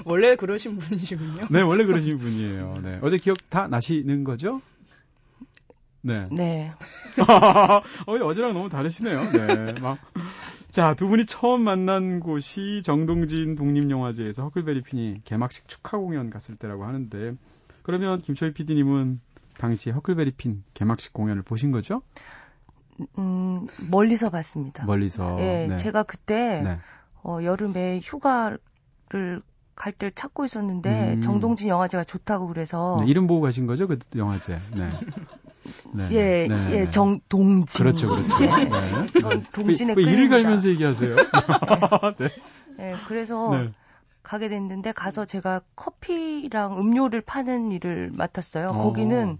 원래 0.06 0.36
그러신 0.36 0.78
분이시군요. 0.78 1.48
네, 1.50 1.62
원래 1.62 1.86
그러신 1.86 2.18
분이에요. 2.18 2.80
네. 2.84 3.00
어제 3.02 3.18
기억 3.18 3.38
다 3.50 3.68
나시는 3.68 4.24
거죠? 4.24 4.62
네. 6.02 6.28
네. 6.32 6.72
어, 8.08 8.14
어제랑 8.14 8.54
너무 8.54 8.70
다르시네요. 8.70 9.32
네. 9.32 9.74
막. 9.82 10.00
자, 10.70 10.94
두 10.94 11.08
분이 11.08 11.26
처음 11.26 11.62
만난 11.62 12.20
곳이 12.20 12.82
정동진 12.84 13.56
독립영화제에서 13.56 14.44
허클베리 14.44 14.82
핀이 14.82 15.22
개막식 15.26 15.68
축하 15.68 15.98
공연 15.98 16.30
갔을 16.30 16.56
때라고 16.56 16.86
하는데, 16.86 17.34
그러면 17.82 18.22
김초희 18.22 18.54
PD님은 18.54 19.20
당시 19.60 19.90
허클베리 19.92 20.32
핀 20.32 20.64
개막식 20.74 21.12
공연을 21.12 21.44
보신 21.44 21.72
거죠? 21.72 22.02
음, 23.18 23.68
멀리서 23.92 24.30
봤습니다. 24.30 24.86
멀리서. 24.86 25.38
예, 25.40 25.68
네. 25.68 25.76
제가 25.78 26.04
그때 26.04 26.62
네. 26.62 26.80
어, 27.24 27.40
여름에 27.44 28.00
휴가를 28.02 29.42
갈 29.76 29.92
때를 29.94 30.12
찾고 30.14 30.46
있었는데 30.46 31.16
음. 31.16 31.22
정동진 31.22 31.68
영화제가 31.68 32.06
좋다고 32.06 32.48
그래서 32.48 32.98
네, 33.02 33.08
이름 33.08 33.28
보고 33.28 33.42
가신 33.42 33.68
거죠? 33.68 33.88
그 33.88 34.00
영화제. 34.16 34.58
네. 34.76 34.90
네. 35.94 36.08
예, 36.12 36.48
네. 36.48 36.72
예, 36.72 36.90
정동진. 36.90 37.84
그렇죠, 37.84 38.08
그렇죠. 38.10 38.42
예. 38.42 38.48
네. 38.48 39.20
전 39.20 39.44
동진의 39.52 39.98
왜, 39.98 40.06
왜 40.06 40.12
일을. 40.12 40.30
갈면서 40.30 40.70
얘기하세요? 40.70 41.16
네. 42.18 42.30
예, 42.80 42.96
그래서 43.08 43.50
네. 43.58 43.72
가게 44.24 44.50
됐는데 44.50 44.92
가서 44.92 45.26
제가 45.26 45.62
커피랑 45.76 46.78
음료를 46.78 47.22
파는 47.22 47.72
일을 47.72 48.12
맡았어요. 48.14 48.68
어. 48.68 48.78
거기는 48.84 49.38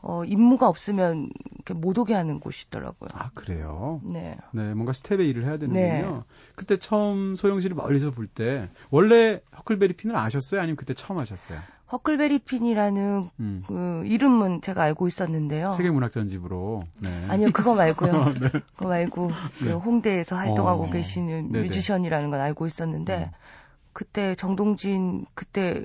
어, 0.00 0.24
임무가 0.24 0.68
없으면 0.68 1.28
이렇게 1.56 1.74
못 1.74 1.98
오게 1.98 2.14
하는 2.14 2.38
곳이더라고요. 2.38 3.08
아, 3.14 3.30
그래요? 3.34 4.00
네. 4.04 4.36
네, 4.52 4.72
뭔가 4.74 4.92
스텝의 4.92 5.28
일을 5.28 5.44
해야 5.44 5.56
되는군요. 5.56 6.16
네. 6.18 6.22
그때 6.54 6.76
처음 6.76 7.34
소영 7.34 7.60
씨를 7.60 7.74
멀리서 7.74 8.12
볼 8.12 8.28
때 8.28 8.68
원래 8.90 9.40
허클베리 9.56 9.94
핀을 9.94 10.14
아셨어요? 10.16 10.60
아니면 10.60 10.76
그때 10.76 10.94
처음 10.94 11.18
하셨어요? 11.18 11.58
허클베리 11.90 12.40
핀이라는 12.40 13.30
음. 13.40 13.64
그 13.66 14.02
이름은 14.06 14.60
제가 14.60 14.82
알고 14.82 15.08
있었는데요. 15.08 15.72
세계문학 15.72 16.12
전집으로. 16.12 16.84
네. 17.02 17.24
아니요, 17.28 17.50
그거 17.52 17.74
말고요. 17.74 18.12
그거 18.76 18.88
말고 18.88 19.30
그 19.58 19.64
네. 19.64 19.72
홍대에서 19.72 20.36
활동하고 20.36 20.84
어. 20.84 20.90
계시는 20.90 21.50
네네. 21.50 21.64
뮤지션이라는 21.64 22.30
건 22.30 22.40
알고 22.40 22.66
있었는데 22.66 23.18
네. 23.18 23.30
그때 23.98 24.36
정동진 24.36 25.26
그때 25.34 25.84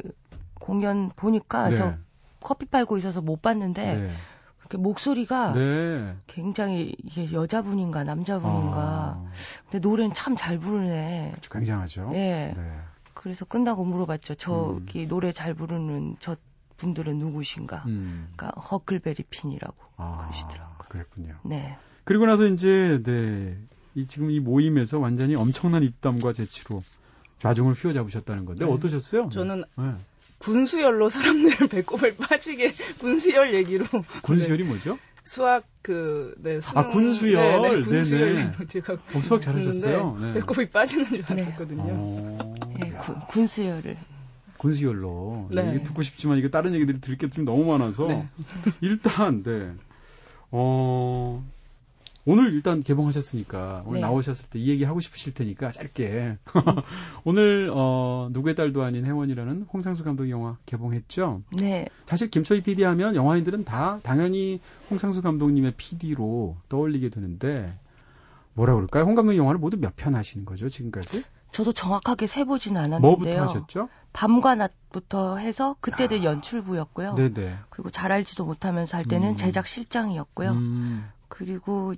공연 0.54 1.10
보니까 1.16 1.70
네. 1.70 1.76
저 1.76 1.96
커피 2.42 2.68
팔고 2.68 2.96
있어서 3.00 3.22
못 3.22 3.42
봤는데 3.42 3.96
네. 3.96 4.14
이렇게 4.60 4.78
목소리가 4.78 5.54
네. 5.54 6.16
굉장히 6.28 6.96
이게 7.04 7.32
여자분인가 7.32 8.04
남자분인가 8.04 8.78
아, 8.80 9.32
근데 9.64 9.80
노래는 9.80 10.14
참 10.14 10.36
잘 10.36 10.60
부르네. 10.60 11.34
굉장하죠. 11.50 12.12
예. 12.14 12.54
네. 12.56 12.80
그래서 13.16 13.46
끝나고 13.46 13.84
물어봤죠. 13.84 14.36
저기 14.36 15.08
노래 15.08 15.32
잘 15.32 15.56
부르는 15.56 16.18
저 16.20 16.36
분들은 16.78 17.18
누구신가? 17.18 17.84
음. 17.88 18.32
그러니까 18.36 18.62
허클베리 18.62 19.24
핀이라고 19.32 19.76
아, 19.98 20.18
그러시더라고요. 20.18 20.78
그랬군요. 20.88 21.40
네. 21.46 21.78
그리고 22.04 22.28
나서 22.28 22.46
이제 22.46 23.02
네. 23.04 23.58
이 23.96 24.06
지금 24.06 24.30
이 24.30 24.40
모임에서 24.40 25.00
완전히 25.00 25.36
엄청난 25.36 25.82
입담과 25.82 26.32
재치로 26.34 26.84
좌중을 27.44 27.74
휘어잡으셨다는 27.74 28.46
건데 28.46 28.66
네. 28.66 28.72
어떠셨어요? 28.72 29.30
저는 29.30 29.64
네. 29.78 29.84
군수열로 30.38 31.10
사람들 31.10 31.68
배꼽을 31.68 32.16
빠지게 32.16 32.74
군수열 33.00 33.54
얘기로 33.54 33.84
군수열이 34.24 34.64
뭐죠? 34.64 34.98
수학 35.26 35.64
그 35.82 36.34
네, 36.40 36.60
수능 36.62 36.82
아, 36.82 36.88
군수열. 36.88 37.62
네, 37.62 37.76
네. 37.76 37.82
군수열 37.82 38.54
제가 38.68 38.94
어, 38.94 39.22
수학 39.22 39.42
잘하셨어요. 39.42 40.18
네. 40.22 40.34
배꼽이 40.34 40.70
빠지는 40.70 41.06
줄 41.06 41.22
네. 41.22 41.42
알았거든요. 41.44 41.84
어, 41.86 42.56
군- 43.02 43.20
군수열을 43.30 43.98
군수열로. 44.58 45.50
네. 45.52 45.64
네. 45.64 45.76
이게 45.76 45.84
듣고 45.84 46.02
싶지만 46.02 46.38
이게 46.38 46.50
다른 46.50 46.74
얘기들이 46.74 47.02
들을 47.02 47.18
게 47.18 47.30
좀 47.30 47.44
너무 47.44 47.66
많아서 47.66 48.08
네. 48.08 48.28
일단 48.82 49.44
네. 49.44 49.72
어 50.52 51.44
오늘 52.26 52.54
일단 52.54 52.82
개봉하셨으니까 52.82 53.84
오늘 53.86 54.00
네. 54.00 54.06
나오셨을 54.08 54.50
때 54.50 54.60
이 54.60 54.70
얘기 54.70 54.84
하고 54.86 55.00
싶으실 55.02 55.34
테니까 55.34 55.72
짧게 55.72 56.38
오늘 57.26 57.70
어 57.74 58.30
누구의 58.32 58.56
딸도 58.56 58.82
아닌 58.84 59.06
혜원이라는 59.06 59.68
홍상수 59.74 60.04
감독 60.04 60.30
영화 60.30 60.58
개봉했죠. 60.66 61.42
네. 61.60 61.88
사실 62.06 62.30
김초희 62.30 62.62
PD 62.64 62.84
하면 62.84 63.16
영화인들은 63.16 63.66
다 63.66 64.00
당연히 64.04 64.62
홍상수 64.90 65.22
감독님의 65.22 65.74
PD로 65.78 66.56
떠올리게 66.70 67.10
되는데 67.10 67.66
뭐라 68.54 68.74
그럴까요? 68.76 69.04
홍 69.04 69.16
감독 69.16 69.36
영화를 69.36 69.60
모두 69.60 69.78
몇 69.78 69.94
편 69.96 70.16
하시는 70.16 70.46
거죠 70.46 70.70
지금까지? 70.70 71.24
저도 71.52 71.72
정확하게 71.72 72.26
세보진 72.28 72.74
뭐부터 72.74 72.96
않았는데요. 72.96 73.42
하셨죠? 73.44 73.90
밤과 74.12 74.56
낮부터 74.56 75.38
해서 75.38 75.76
그때도 75.82 76.16
아. 76.16 76.24
연출부였고요. 76.24 77.14
네네. 77.16 77.58
그리고 77.70 77.90
잘 77.92 78.12
알지도 78.12 78.46
못하면서 78.46 78.98
할 78.98 79.06
때는 79.06 79.30
음. 79.30 79.36
제작 79.36 79.68
실장이었고요. 79.68 80.52
음, 80.52 81.06
그리고 81.34 81.94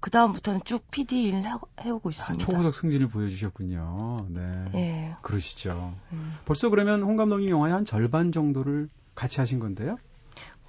그 0.00 0.10
다음부터는 0.10 0.60
쭉 0.64 0.90
PD 0.90 1.24
일 1.24 1.34
해- 1.34 1.50
해오고 1.82 2.08
아, 2.08 2.10
있습니다. 2.10 2.46
초고속 2.46 2.74
승진을 2.74 3.08
보여주셨군요. 3.08 4.26
네. 4.30 4.64
예. 4.74 5.16
그러시죠. 5.20 5.94
음. 6.12 6.32
벌써 6.46 6.70
그러면 6.70 7.02
홍 7.02 7.16
감독님 7.16 7.50
영화의 7.50 7.74
한 7.74 7.84
절반 7.84 8.32
정도를 8.32 8.88
같이 9.14 9.40
하신 9.40 9.58
건데요? 9.58 9.98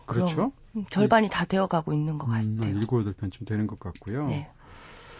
그렇죠? 0.06 0.52
음, 0.76 0.84
절반이 0.89 1.30
다 1.30 1.45
되어가고 1.45 1.93
있는 1.93 2.17
것 2.17 2.28
음, 2.28 2.32
같아요. 2.34 2.62
한 2.74 2.82
일곱 2.82 3.00
여덟 3.00 3.13
편쯤 3.13 3.45
되는 3.45 3.65
것 3.67 3.80
같고요. 3.80 4.28
네. 4.28 4.50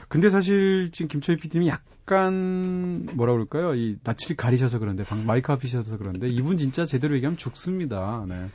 근데 0.10 0.30
사실 0.30 0.89
지금 0.91 1.08
김초희 1.08 1.38
PD님이 1.38 1.69
약간 1.69 3.06
뭐라 3.13 3.32
그럴까요? 3.32 3.73
이 3.75 3.97
낯을 4.04 4.36
가리셔서 4.36 4.80
그런데 4.80 5.06
방 5.06 5.25
마이크 5.25 5.54
앞이셔서 5.54 5.97
그런데 5.97 6.27
이분 6.27 6.58
진짜 6.58 6.84
제대로 6.84 7.15
얘기하면 7.15 7.38
죽습니다. 7.38 8.25
네. 8.27 8.47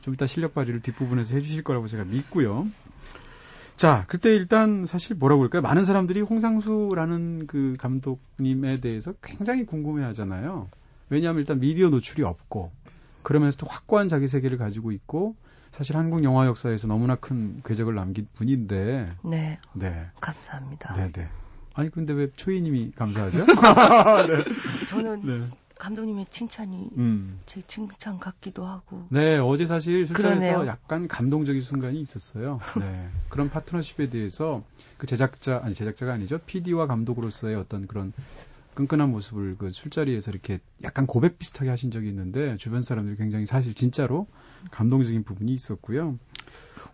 좀 0.00 0.12
이따 0.14 0.26
실력 0.26 0.54
발휘를 0.54 0.80
뒷부분에서 0.80 1.36
해주실 1.36 1.62
거라고 1.62 1.86
제가 1.86 2.02
믿고요. 2.04 2.66
자, 3.76 4.04
그때 4.06 4.34
일단 4.34 4.86
사실 4.86 5.16
뭐라고 5.16 5.40
그럴까요? 5.40 5.62
많은 5.62 5.84
사람들이 5.84 6.20
홍상수라는 6.20 7.46
그 7.46 7.74
감독님에 7.78 8.80
대해서 8.80 9.12
굉장히 9.22 9.66
궁금해 9.66 10.04
하잖아요. 10.04 10.68
왜냐하면 11.10 11.40
일단 11.40 11.58
미디어 11.58 11.88
노출이 11.88 12.22
없고, 12.22 12.70
그러면서 13.22 13.58
또 13.58 13.66
확고한 13.68 14.08
자기 14.08 14.28
세계를 14.28 14.58
가지고 14.58 14.92
있고, 14.92 15.34
사실 15.72 15.96
한국 15.96 16.22
영화 16.22 16.46
역사에서 16.46 16.86
너무나 16.86 17.16
큰 17.16 17.62
궤적을 17.64 17.94
남긴 17.94 18.28
분인데, 18.34 19.12
네. 19.24 19.58
네. 19.72 20.06
감사합니다. 20.20 20.94
네네. 20.94 21.28
아니, 21.74 21.90
근데 21.90 22.12
왜 22.12 22.30
초이님이 22.36 22.92
감사하죠? 22.92 23.44
저는 24.86 25.26
네. 25.26 25.38
감독님의 25.78 26.26
칭찬이 26.30 26.90
음. 26.96 27.40
제 27.46 27.60
칭찬 27.62 28.18
같기도 28.18 28.64
하고. 28.64 29.06
네, 29.10 29.38
어제 29.38 29.66
사실 29.66 30.06
술자리에서 30.06 30.38
그러네요. 30.40 30.66
약간 30.66 31.08
감동적인 31.08 31.62
순간이 31.62 32.00
있었어요. 32.00 32.60
네. 32.78 33.08
그런 33.28 33.50
파트너십에 33.50 34.08
대해서 34.08 34.62
그 34.98 35.06
제작자, 35.06 35.60
아니 35.62 35.74
제작자가 35.74 36.12
아니죠. 36.12 36.38
PD와 36.38 36.86
감독으로서의 36.86 37.56
어떤 37.56 37.86
그런 37.86 38.12
끈끈한 38.74 39.10
모습을 39.10 39.56
그 39.58 39.70
술자리에서 39.70 40.30
이렇게 40.30 40.58
약간 40.82 41.06
고백 41.06 41.38
비슷하게 41.38 41.70
하신 41.70 41.90
적이 41.90 42.08
있는데 42.08 42.56
주변 42.56 42.82
사람들이 42.82 43.16
굉장히 43.16 43.46
사실 43.46 43.74
진짜로 43.74 44.26
감동적인 44.70 45.24
부분이 45.24 45.52
있었고요. 45.52 46.18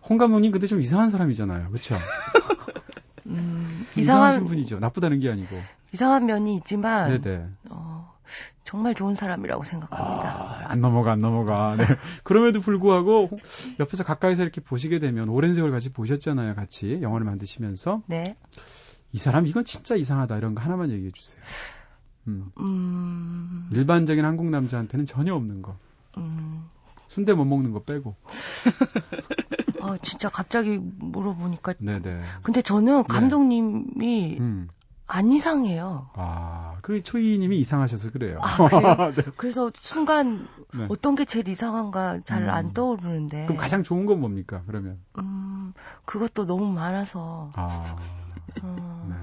홍 0.07 0.17
감독님 0.17 0.51
근데 0.51 0.67
좀 0.67 0.81
이상한 0.81 1.09
사람이잖아요. 1.09 1.69
그렇죠? 1.69 1.95
음, 3.25 3.85
이상하신 3.97 4.01
이상한 4.01 4.45
분이죠. 4.45 4.79
나쁘다는 4.79 5.19
게 5.19 5.29
아니고. 5.29 5.55
이상한 5.93 6.25
면이 6.25 6.55
있지만 6.57 7.21
네네. 7.21 7.45
어, 8.31 8.61
정말 8.63 8.95
좋은 8.95 9.15
사람이라고 9.15 9.63
생각합니다. 9.63 10.29
아, 10.29 10.65
안 10.71 10.81
넘어가, 10.81 11.11
안 11.11 11.19
넘어가. 11.21 11.75
네. 11.75 11.83
그럼에도 12.23 12.61
불구하고 12.61 13.27
홍- 13.31 13.39
옆에서 13.79 14.03
가까이서 14.03 14.43
이렇게 14.43 14.61
보시게 14.61 14.99
되면 14.99 15.29
오랜 15.29 15.53
세월 15.53 15.71
같이 15.71 15.91
보셨잖아요, 15.91 16.55
같이 16.55 16.99
영화를 17.01 17.25
만드시면서 17.25 18.01
네. 18.07 18.35
이 19.11 19.17
사람 19.17 19.45
이건 19.47 19.65
진짜 19.65 19.95
이상하다 19.95 20.37
이런 20.37 20.55
거 20.55 20.61
하나만 20.61 20.89
얘기해 20.91 21.11
주세요. 21.11 21.41
음, 22.27 22.51
음, 22.59 23.69
일반적인 23.73 24.23
한국 24.23 24.47
남자한테는 24.49 25.05
전혀 25.05 25.33
없는 25.35 25.61
거. 25.61 25.75
음, 26.17 26.69
순대 27.07 27.33
못 27.33 27.45
먹는 27.45 27.71
거 27.71 27.83
빼고. 27.83 28.13
아, 29.81 29.97
진짜 30.03 30.29
갑자기 30.29 30.77
물어보니까. 30.79 31.73
네네. 31.79 32.19
근데 32.43 32.61
저는 32.61 33.03
감독님이 33.05 34.37
음. 34.39 34.67
안 35.13 35.29
이상해요. 35.31 36.09
아, 36.13 36.77
그 36.81 37.03
초이님이 37.03 37.59
이상하셔서 37.59 38.11
그래요. 38.11 38.39
아, 38.41 38.55
그래요? 38.55 39.11
네. 39.15 39.23
그래서 39.35 39.69
순간 39.75 40.47
네. 40.73 40.85
어떤 40.89 41.15
게 41.15 41.25
제일 41.25 41.49
이상한가 41.49 42.21
잘안 42.23 42.67
음. 42.67 42.73
떠오르는데. 42.73 43.45
그럼 43.45 43.57
가장 43.57 43.83
좋은 43.83 44.05
건 44.05 44.21
뭡니까? 44.21 44.63
그러면. 44.67 44.99
음, 45.19 45.73
그것도 46.05 46.45
너무 46.45 46.71
많아서. 46.71 47.51
아, 47.55 47.97
음, 48.63 49.07
네. 49.09 49.15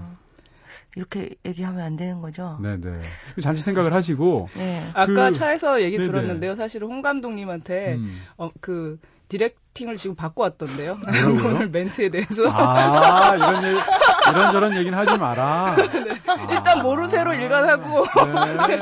이렇게 0.95 1.35
얘기하면 1.47 1.81
안 1.81 1.97
되는 1.97 2.21
거죠. 2.21 2.59
네네. 2.61 2.81
그럼 2.81 3.01
잠시 3.43 3.63
생각을 3.63 3.95
하시고 3.95 4.49
네. 4.57 4.87
아까 4.93 5.07
그- 5.07 5.33
차에서 5.33 5.81
얘기 5.83 5.97
네네. 5.97 6.07
들었는데요. 6.11 6.55
사실 6.55 6.83
은 6.83 6.91
홍 6.91 7.01
감독님한테 7.03 7.95
음. 7.95 8.21
어, 8.37 8.51
그 8.61 8.99
디렉팅을 9.29 9.97
지금 9.97 10.17
받고 10.17 10.43
왔던데요. 10.43 10.99
오늘 11.45 11.69
멘트에 11.69 12.09
대해서 12.09 12.49
아 12.49 13.37
이런 13.37 13.63
일, 13.63 13.79
이런 14.31 14.53
저런 14.53 14.77
얘기는 14.77 14.97
하지 14.97 15.19
마라. 15.19 15.75
아. 15.75 15.77
일단 16.51 16.83
모르쇠로 16.83 17.35
일관하고 17.35 18.07
네. 18.67 18.79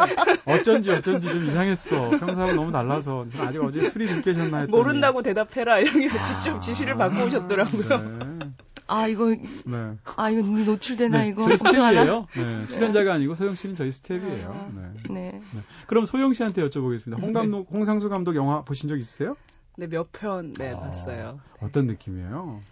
어쩐지 0.46 0.92
어쩐지 0.92 1.28
좀 1.30 1.46
이상했어. 1.46 2.10
평소하고 2.10 2.52
너무 2.52 2.72
달라서 2.72 3.26
아직 3.40 3.62
어제 3.62 3.88
술이 3.88 4.06
늦게 4.06 4.34
셨나 4.34 4.58
했더니 4.58 4.70
모른다고 4.70 5.22
대답해라 5.22 5.80
이렇게 5.80 6.08
아. 6.16 6.24
직접 6.24 6.60
지시를 6.60 6.96
받고 6.96 7.24
오셨더라고요. 7.24 7.88
네. 7.88 8.46
아 8.88 9.08
이거 9.08 9.30
네. 9.30 9.96
아 10.16 10.30
이거 10.30 10.42
노출되나 10.42 11.22
네, 11.22 11.28
이거 11.28 11.42
저희? 11.42 11.58
스텝이에요. 11.58 12.26
네, 12.36 12.66
출연자가 12.68 13.14
아니고 13.14 13.34
소영 13.34 13.54
씨는 13.54 13.74
저희 13.74 13.90
스텝이에요. 13.90 14.70
네. 15.10 15.10
네. 15.10 15.40
그럼 15.88 16.06
소영 16.06 16.32
씨한테 16.34 16.62
여쭤보겠습니다. 16.62 17.20
홍 17.20 17.32
감독, 17.32 17.66
홍상수 17.72 18.08
감독 18.08 18.36
영화 18.36 18.62
보신 18.62 18.88
적 18.88 18.96
있으세요? 18.96 19.34
네, 19.76 19.86
몇 19.86 20.08
편 20.12 20.52
네, 20.54 20.72
아. 20.72 20.80
봤어요. 20.80 21.40
어떤 21.60 21.86
느낌이에요? 21.86 22.62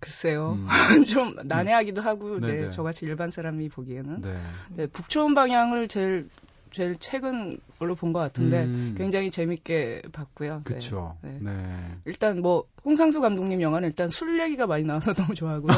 글쎄요. 0.00 0.58
음. 0.58 0.66
좀 1.08 1.34
난해하기도 1.44 2.02
하고 2.02 2.38
네, 2.40 2.46
네네. 2.46 2.70
저같이 2.70 3.06
일반 3.06 3.30
사람이 3.30 3.68
보기에는 3.70 4.20
네. 4.20 4.40
네, 4.76 4.86
북초원 4.86 5.34
방향을 5.34 5.88
제일 5.88 6.28
제일 6.72 6.96
최근 6.98 7.56
걸로 7.78 7.94
본 7.94 8.12
것 8.12 8.18
같은데 8.18 8.64
음. 8.64 8.94
굉장히 8.98 9.30
재밌게 9.30 10.02
봤고요. 10.12 10.62
네. 10.66 10.74
그쵸. 10.74 11.16
네. 11.22 11.38
네. 11.40 11.96
일단 12.04 12.42
뭐 12.42 12.64
홍상수 12.84 13.20
감독님 13.20 13.62
영화는 13.62 13.88
일단 13.88 14.08
술 14.08 14.38
얘기가 14.40 14.66
많이 14.66 14.82
나와서 14.84 15.14
너무 15.14 15.34
좋아하고요. 15.34 15.72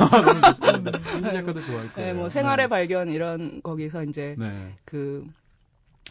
인지 1.18 1.30
작가도 1.32 1.60
좋아할 1.60 1.92
거예요. 1.92 2.12
네, 2.12 2.12
뭐 2.14 2.28
생활의 2.28 2.68
발견 2.68 3.10
이런 3.10 3.60
거기서 3.62 4.04
이제 4.04 4.34
네. 4.38 4.72
그 4.86 5.24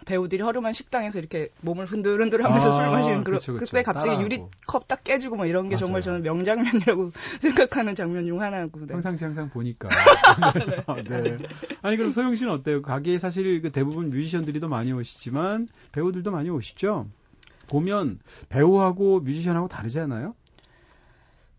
배우들이 0.05 0.43
허름한 0.43 0.73
식당에서 0.73 1.19
이렇게 1.19 1.49
몸을 1.61 1.85
흔들흔들 1.85 2.43
하면서 2.43 2.69
아, 2.69 2.71
술 2.71 2.85
마시는 2.85 3.23
그런 3.23 3.39
그쵸, 3.39 3.53
그쵸. 3.53 3.65
그때 3.65 3.81
갑자기. 3.81 4.21
유리컵 4.21 4.87
딱 4.87 5.03
깨지고 5.03 5.37
뭐 5.37 5.45
이런 5.45 5.69
게 5.69 5.77
정말 5.77 5.93
맞아요. 5.93 6.01
저는 6.01 6.23
명장면이라고 6.23 7.11
생각하는 7.39 7.95
장면 7.95 8.25
중 8.25 8.41
하나고 8.41 8.81
네. 8.81 8.87
평상시 8.87 9.23
항상 9.23 9.49
보니까. 9.49 9.87
네. 11.07 11.37
아니 11.81 11.97
그럼 11.97 12.11
소영 12.11 12.35
씨는 12.35 12.51
어때요? 12.51 12.81
가게에 12.81 13.19
사실 13.19 13.61
그 13.61 13.71
대부분 13.71 14.09
뮤지션들이 14.09 14.59
더 14.59 14.67
많이 14.67 14.91
오시지만 14.91 15.69
배우들도 15.93 16.29
많이 16.29 16.49
오시죠? 16.49 17.07
보면 17.67 18.19
배우하고 18.49 19.21
뮤지션하고 19.21 19.67
다르지 19.67 19.99
않아요? 20.01 20.35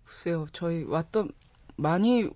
글쎄요 0.04 0.46
저희 0.52 0.84
왔던 0.84 1.30
많이 1.76 2.28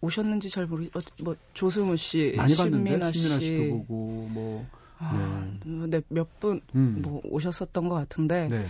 오셨는지 0.00 0.50
잘 0.50 0.66
모르 0.66 0.88
뭐 1.22 1.36
조승우 1.54 1.96
씨, 1.96 2.34
많이 2.36 2.54
봤는데 2.54 2.90
신민아 2.90 3.12
신민아 3.12 3.38
씨, 3.38 3.46
씨도 3.46 3.78
보고 3.78 4.28
뭐 4.30 4.66
아, 4.98 5.46
네, 5.64 6.00
몇분 6.08 6.60
음. 6.74 7.00
뭐 7.02 7.20
오셨었던 7.24 7.88
것 7.88 7.94
같은데 7.94 8.48
네. 8.50 8.66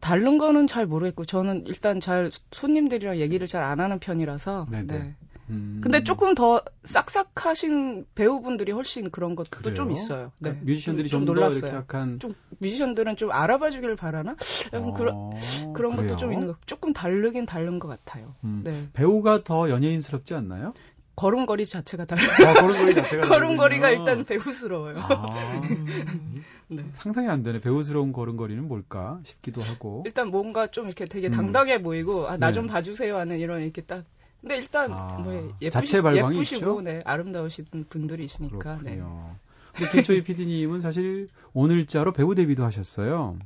다른 0.00 0.38
거는 0.38 0.66
잘 0.66 0.86
모르겠고 0.86 1.24
저는 1.24 1.64
일단 1.66 2.00
잘 2.00 2.30
손님들이랑 2.50 3.16
얘기를 3.18 3.46
잘 3.46 3.62
안 3.62 3.80
하는 3.80 3.98
편이라서 4.00 4.66
네네. 4.70 4.86
네. 4.86 5.14
음. 5.50 5.80
근데 5.82 6.02
조금 6.02 6.34
더 6.34 6.62
싹싹하신 6.84 8.06
배우분들이 8.14 8.72
훨씬 8.72 9.10
그런 9.10 9.34
것도 9.36 9.50
그래요? 9.50 9.74
좀 9.74 9.90
있어요. 9.90 10.32
네. 10.38 10.50
그러니까 10.50 10.64
뮤지션들이 10.64 11.08
좀, 11.08 11.20
좀더 11.26 11.34
놀랐어요. 11.34 11.74
약간 11.74 12.18
좀 12.20 12.32
뮤지션들은 12.58 13.16
좀 13.16 13.30
알아봐 13.32 13.70
주기를 13.70 13.96
바라나? 13.96 14.36
약간 14.72 14.94
그런 14.94 15.14
어, 15.14 15.30
그런 15.74 15.92
것도 15.96 16.06
그래요? 16.06 16.16
좀 16.16 16.32
있는 16.32 16.46
거 16.48 16.56
조금 16.66 16.92
다르긴 16.92 17.44
다른 17.46 17.78
것 17.78 17.88
같아요. 17.88 18.34
음. 18.44 18.62
네. 18.64 18.88
배우가 18.92 19.42
더 19.44 19.68
연예인스럽지 19.68 20.34
않나요? 20.34 20.72
걸음걸이 21.16 21.66
자체가 21.66 22.04
달라요. 22.04 22.28
아, 22.48 22.54
걸음걸이 22.54 22.94
자체가 22.94 23.28
걸음걸이가. 23.28 23.90
일단 23.90 24.24
배우스러워요. 24.24 24.98
아, 24.98 25.26
네. 26.68 26.84
상상이 26.94 27.28
안 27.28 27.42
되네. 27.42 27.60
배우스러운 27.60 28.12
걸음걸이는 28.12 28.66
뭘까 28.66 29.20
싶기도 29.24 29.60
하고. 29.62 30.02
일단 30.06 30.28
뭔가 30.28 30.68
좀 30.68 30.86
이렇게 30.86 31.04
되게 31.06 31.28
음. 31.28 31.32
당당해 31.32 31.82
보이고 31.82 32.28
아, 32.28 32.38
나 32.38 32.46
네. 32.46 32.52
좀 32.52 32.66
봐주세요 32.66 33.16
하는 33.16 33.38
이런 33.38 33.60
이렇게 33.62 33.82
딱. 33.82 34.04
근데 34.40 34.56
일단 34.56 34.92
아, 34.92 35.18
뭐 35.18 35.54
예쁘시, 35.60 35.70
자체 35.70 36.02
발광이 36.02 36.34
예쁘시고 36.36 36.56
있죠? 36.58 36.80
네, 36.80 36.98
아름다우신 37.04 37.66
분들이시니까. 37.88 38.78
네. 38.82 38.96
그렇군요. 38.96 39.36
근데 39.74 39.90
김초희 39.92 40.24
PD님은 40.24 40.80
사실 40.80 41.28
오늘자로 41.52 42.12
배우 42.12 42.34
데뷔도 42.34 42.64
하셨어요. 42.64 43.38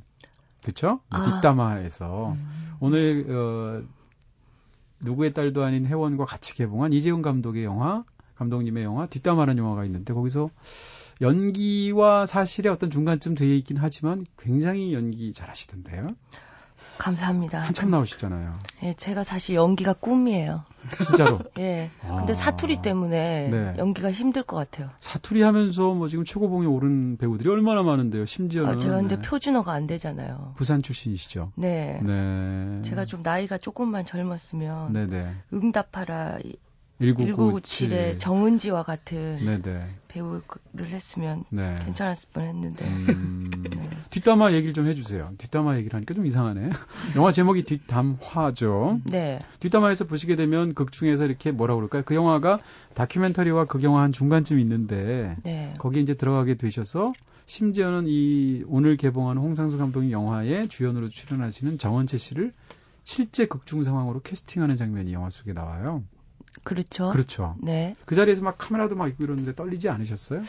그쵸? 0.63 0.99
아. 1.09 1.23
뒷담화에서. 1.23 2.31
음. 2.33 2.77
오늘, 2.79 3.25
어, 3.29 3.83
누구의 4.99 5.33
딸도 5.33 5.63
아닌 5.63 5.85
혜원과 5.85 6.25
같이 6.25 6.55
개봉한 6.55 6.93
이재훈 6.93 7.21
감독의 7.21 7.63
영화, 7.63 8.03
감독님의 8.35 8.83
영화, 8.83 9.07
뒷담화라는 9.07 9.63
영화가 9.63 9.85
있는데 9.85 10.13
거기서 10.13 10.49
연기와 11.21 12.25
사실의 12.25 12.71
어떤 12.71 12.91
중간쯤 12.91 13.35
되어 13.35 13.53
있긴 13.53 13.77
하지만 13.77 14.25
굉장히 14.37 14.93
연기 14.93 15.33
잘하시던데요. 15.33 16.15
감사합니다. 16.97 17.61
한참 17.61 17.91
나오시잖아요. 17.91 18.57
예, 18.83 18.93
제가 18.93 19.23
사실 19.23 19.55
연기가 19.55 19.93
꿈이에요. 19.93 20.63
진짜로. 21.05 21.39
예. 21.59 21.89
아. 22.07 22.17
근데 22.17 22.33
사투리 22.33 22.81
때문에 22.81 23.49
네. 23.49 23.73
연기가 23.77 24.11
힘들 24.11 24.43
것 24.43 24.55
같아요. 24.57 24.89
사투리 24.99 25.41
하면서 25.41 25.93
뭐 25.93 26.07
지금 26.07 26.23
최고봉에 26.25 26.65
오른 26.67 27.17
배우들이 27.17 27.49
얼마나 27.49 27.83
많은데요. 27.83 28.25
심지어는. 28.25 28.73
아, 28.73 28.77
제가 28.77 28.97
근데 28.97 29.15
네. 29.15 29.21
표준어가 29.21 29.71
안 29.71 29.87
되잖아요. 29.87 30.53
부산 30.57 30.81
출신이시죠? 30.81 31.51
네. 31.55 31.99
네. 32.03 32.81
제가 32.83 33.05
좀 33.05 33.21
나이가 33.21 33.57
조금만 33.57 34.05
젊었으면 34.05 34.93
네네. 34.93 35.35
응답하라 35.53 36.39
1997. 36.99 37.89
1997의 37.89 38.19
정은지와 38.19 38.83
같은 38.83 39.45
네네. 39.45 39.87
배우를 40.07 40.41
했으면 40.87 41.43
네. 41.49 41.75
괜찮았을 41.85 42.29
뻔했는데. 42.33 42.85
음, 42.85 43.49
네. 43.69 43.89
뒷담화 44.09 44.53
얘기를 44.53 44.73
좀 44.73 44.87
해주세요. 44.87 45.31
뒷담화 45.37 45.77
얘기를 45.77 45.95
하니까 45.95 46.13
좀 46.13 46.25
이상하네. 46.25 46.69
영화 47.15 47.31
제목이 47.31 47.63
뒷담화죠. 47.63 49.01
네. 49.05 49.37
뒷담화에서 49.59 50.05
보시게 50.05 50.35
되면 50.35 50.73
극 50.73 50.91
중에서 50.91 51.25
이렇게 51.25 51.51
뭐라 51.51 51.75
그럴까요? 51.75 52.03
그 52.03 52.15
영화가 52.15 52.59
다큐멘터리와 52.95 53.65
극 53.65 53.83
영화 53.83 54.01
한 54.01 54.11
중간쯤 54.11 54.59
있는데 54.59 55.35
네. 55.43 55.73
거기에 55.77 56.01
이제 56.01 56.15
들어가게 56.15 56.55
되셔서 56.55 57.13
심지어는 57.45 58.05
이 58.07 58.63
오늘 58.67 58.97
개봉하는 58.97 59.41
홍상수 59.41 59.77
감독의 59.77 60.11
영화에 60.11 60.67
주연으로 60.67 61.09
출연하시는 61.09 61.77
정원채 61.77 62.17
씨를 62.17 62.53
실제 63.03 63.45
극중 63.45 63.83
상황으로 63.83 64.21
캐스팅하는 64.21 64.75
장면이 64.75 65.13
영화 65.13 65.29
속에 65.29 65.53
나와요. 65.53 66.03
그렇죠. 66.63 67.11
그렇죠. 67.11 67.55
네. 67.59 67.95
그 68.05 68.15
자리에서 68.15 68.41
막 68.43 68.57
카메라도 68.57 68.95
막 68.95 69.07
있고 69.07 69.23
이러는데 69.23 69.55
떨리지 69.55 69.89
않으셨어요? 69.89 70.41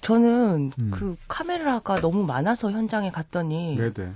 저는 0.00 0.72
음. 0.80 0.90
그 0.92 1.16
카메라가 1.26 2.00
너무 2.00 2.24
많아서 2.24 2.70
현장에 2.70 3.10
갔더니 3.10 3.76
네네. 3.76 4.12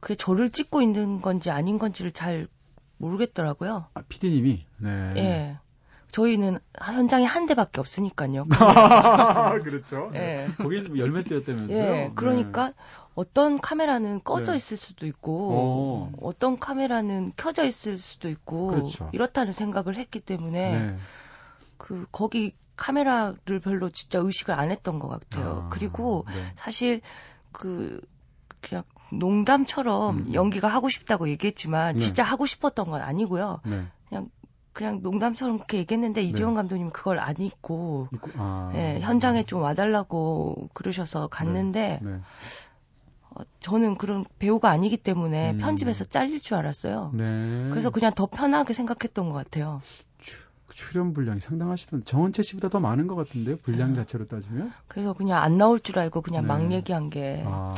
그게 0.00 0.14
저를 0.14 0.50
찍고 0.50 0.80
있는 0.82 1.20
건지 1.20 1.50
아닌 1.50 1.78
건지를 1.78 2.10
잘 2.10 2.48
모르겠더라고요. 2.96 3.86
아, 3.94 4.02
PD님이. 4.08 4.64
네. 4.78 5.12
예. 5.16 5.58
저희는 6.08 6.58
현장에 6.82 7.24
한 7.24 7.46
대밖에 7.46 7.80
없으니까요. 7.80 8.46
그렇죠. 9.62 10.10
예. 10.14 10.48
거긴 10.58 10.96
열매 10.98 11.22
때였다면서요? 11.22 11.78
예. 11.78 12.12
그러니까 12.14 12.72
어떤 13.14 13.60
카메라는 13.60 14.22
꺼져 14.22 14.52
네. 14.52 14.56
있을 14.56 14.76
수도 14.76 15.06
있고 15.06 15.50
어. 15.52 16.12
어떤 16.22 16.58
카메라는 16.58 17.32
켜져 17.36 17.64
있을 17.64 17.96
수도 17.98 18.28
있고 18.28 18.68
그렇죠. 18.68 19.10
이렇다는 19.12 19.52
생각을 19.52 19.96
했기 19.96 20.20
때문에 20.20 20.72
네. 20.72 20.96
그 21.76 22.06
거기 22.12 22.54
카메라를 22.76 23.60
별로 23.60 23.90
진짜 23.90 24.20
의식을 24.20 24.54
안 24.54 24.70
했던 24.70 24.98
것 24.98 25.08
같아요. 25.08 25.64
아, 25.66 25.68
그리고 25.70 26.24
네. 26.28 26.52
사실 26.56 27.00
그 27.52 28.00
그냥 28.60 28.84
농담처럼 29.12 30.18
음. 30.18 30.34
연기가 30.34 30.68
하고 30.68 30.88
싶다고 30.88 31.28
얘기했지만 31.28 31.96
네. 31.96 31.98
진짜 31.98 32.22
하고 32.22 32.46
싶었던 32.46 32.90
건 32.90 33.02
아니고요. 33.02 33.60
네. 33.64 33.86
그냥 34.72 35.00
농담처럼 35.02 35.56
그렇게 35.56 35.78
얘기했는데 35.78 36.22
이재원 36.22 36.54
감독님이 36.54 36.90
그걸 36.90 37.18
안 37.18 37.34
잊고 37.40 38.08
아. 38.36 38.70
예, 38.74 39.00
현장에 39.00 39.42
좀 39.42 39.62
와달라고 39.62 40.68
그러셔서 40.72 41.26
갔는데 41.26 41.98
네. 42.00 42.20
어, 43.40 43.44
저는 43.60 43.96
그런 43.96 44.24
배우가 44.38 44.70
아니기 44.70 44.96
때문에 44.96 45.52
음. 45.52 45.58
편집에서 45.58 46.04
잘릴 46.04 46.40
줄 46.40 46.56
알았어요. 46.56 47.12
네. 47.14 47.68
그래서 47.70 47.90
그냥 47.90 48.12
더 48.14 48.26
편하게 48.26 48.74
생각했던 48.74 49.28
것 49.28 49.34
같아요. 49.34 49.80
출연 50.74 51.12
분량이 51.12 51.40
상당하시던 51.40 52.04
정원채 52.04 52.42
씨보다 52.42 52.68
더 52.68 52.80
많은 52.80 53.06
것 53.06 53.14
같은데요. 53.14 53.56
분량 53.62 53.90
아. 53.90 53.94
자체로 53.94 54.26
따지면. 54.26 54.72
그래서 54.88 55.12
그냥 55.12 55.42
안 55.42 55.58
나올 55.58 55.80
줄 55.80 55.98
알고 55.98 56.22
그냥 56.22 56.42
네. 56.42 56.48
막 56.48 56.72
얘기한 56.72 57.10
게 57.10 57.42
아. 57.46 57.74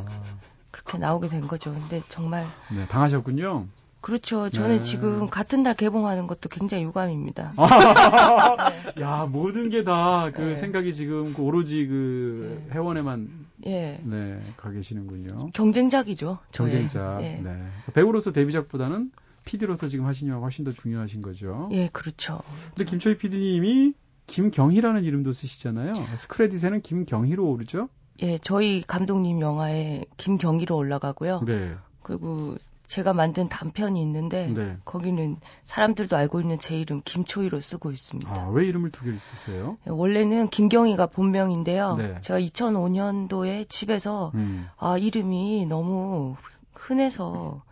그렇게 0.70 0.98
나오게 0.98 1.28
된 1.28 1.48
거죠. 1.48 1.72
근데 1.72 2.02
정말 2.08 2.46
네, 2.70 2.86
당하셨군요. 2.86 3.66
그렇죠. 4.02 4.50
저는 4.50 4.78
네. 4.78 4.82
지금 4.82 5.28
같은 5.30 5.62
날 5.62 5.74
개봉하는 5.74 6.26
것도 6.26 6.48
굉장히 6.48 6.82
유감입니다. 6.84 7.54
야, 9.00 9.28
모든 9.30 9.70
게 9.70 9.84
다그 9.84 10.40
네. 10.40 10.56
생각이 10.56 10.92
지금 10.92 11.32
그 11.32 11.42
오로지 11.42 11.86
그 11.86 12.64
네. 12.66 12.74
회원에만 12.74 13.46
예. 13.66 14.00
네, 14.02 14.42
가 14.56 14.70
계시는군요. 14.70 15.50
경쟁작이죠. 15.52 16.38
저의. 16.50 16.72
경쟁자. 16.72 17.18
예. 17.22 17.40
네. 17.42 17.56
배우로서 17.94 18.32
데뷔작보다는 18.32 19.12
PD로서 19.44 19.86
지금 19.86 20.06
하신 20.06 20.28
영화가 20.28 20.46
훨씬 20.46 20.64
더 20.64 20.72
중요하신 20.72 21.22
거죠. 21.22 21.68
예, 21.72 21.88
그렇죠. 21.88 22.40
근데 22.74 22.84
김초희 22.84 23.18
PD님이 23.18 23.94
김경희라는 24.26 25.04
이름도 25.04 25.32
쓰시잖아요. 25.32 25.92
스크레딧에는 26.16 26.80
김경희로 26.80 27.48
오르죠? 27.48 27.88
예, 28.22 28.38
저희 28.38 28.82
감독님 28.82 29.40
영화에 29.40 30.04
김경희로 30.16 30.76
올라가고요. 30.76 31.42
네. 31.44 31.74
그리고 32.02 32.56
제가 32.92 33.14
만든 33.14 33.48
단편이 33.48 34.02
있는데 34.02 34.48
네. 34.48 34.76
거기는 34.84 35.38
사람들도 35.64 36.14
알고 36.14 36.42
있는 36.42 36.58
제 36.58 36.78
이름 36.78 37.00
김초희로 37.02 37.58
쓰고 37.58 37.90
있습니다. 37.90 38.30
아, 38.30 38.48
왜 38.50 38.66
이름을 38.66 38.90
두 38.90 39.04
개를 39.04 39.18
쓰세요? 39.18 39.78
예, 39.86 39.90
원래는 39.90 40.48
김경희가 40.48 41.06
본명인데요. 41.06 41.94
네. 41.96 42.20
제가 42.20 42.38
2005년도에 42.40 43.66
집에서 43.70 44.30
음. 44.34 44.68
아 44.76 44.98
이름이 44.98 45.64
너무 45.70 46.36
흔해서 46.74 47.62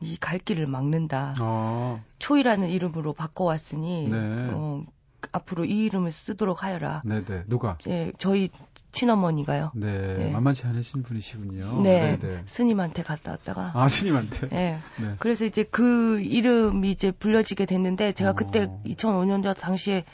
이 0.00 0.16
갈 0.20 0.40
길을 0.40 0.66
막는다. 0.66 1.34
아, 1.38 2.00
초이라는 2.18 2.68
이름으로 2.68 3.12
바꿔왔으니 3.12 4.08
네. 4.10 4.16
어, 4.52 4.82
앞으로 5.30 5.66
이 5.66 5.84
이름을 5.84 6.10
쓰도록 6.10 6.64
하여라. 6.64 7.02
네네. 7.04 7.44
누가? 7.46 7.78
예, 7.86 8.10
저희 8.18 8.50
친어머니가요. 8.94 9.72
네. 9.74 10.16
네. 10.16 10.30
만만치 10.30 10.66
않으신 10.66 11.02
분이시군요. 11.02 11.82
네, 11.82 12.16
네네. 12.18 12.42
스님한테 12.46 13.02
갔다 13.02 13.32
왔다가 13.32 13.72
아, 13.74 13.88
스님한테. 13.88 14.48
예. 14.52 14.78
네. 15.02 15.14
그래서 15.18 15.44
이제 15.44 15.64
그 15.64 16.20
이름이 16.20 16.90
이제 16.90 17.10
불려지게 17.10 17.66
됐는데 17.66 18.12
제가 18.12 18.30
어. 18.30 18.34
그때 18.34 18.68
2005년도 18.86 19.58
당시에 19.58 20.04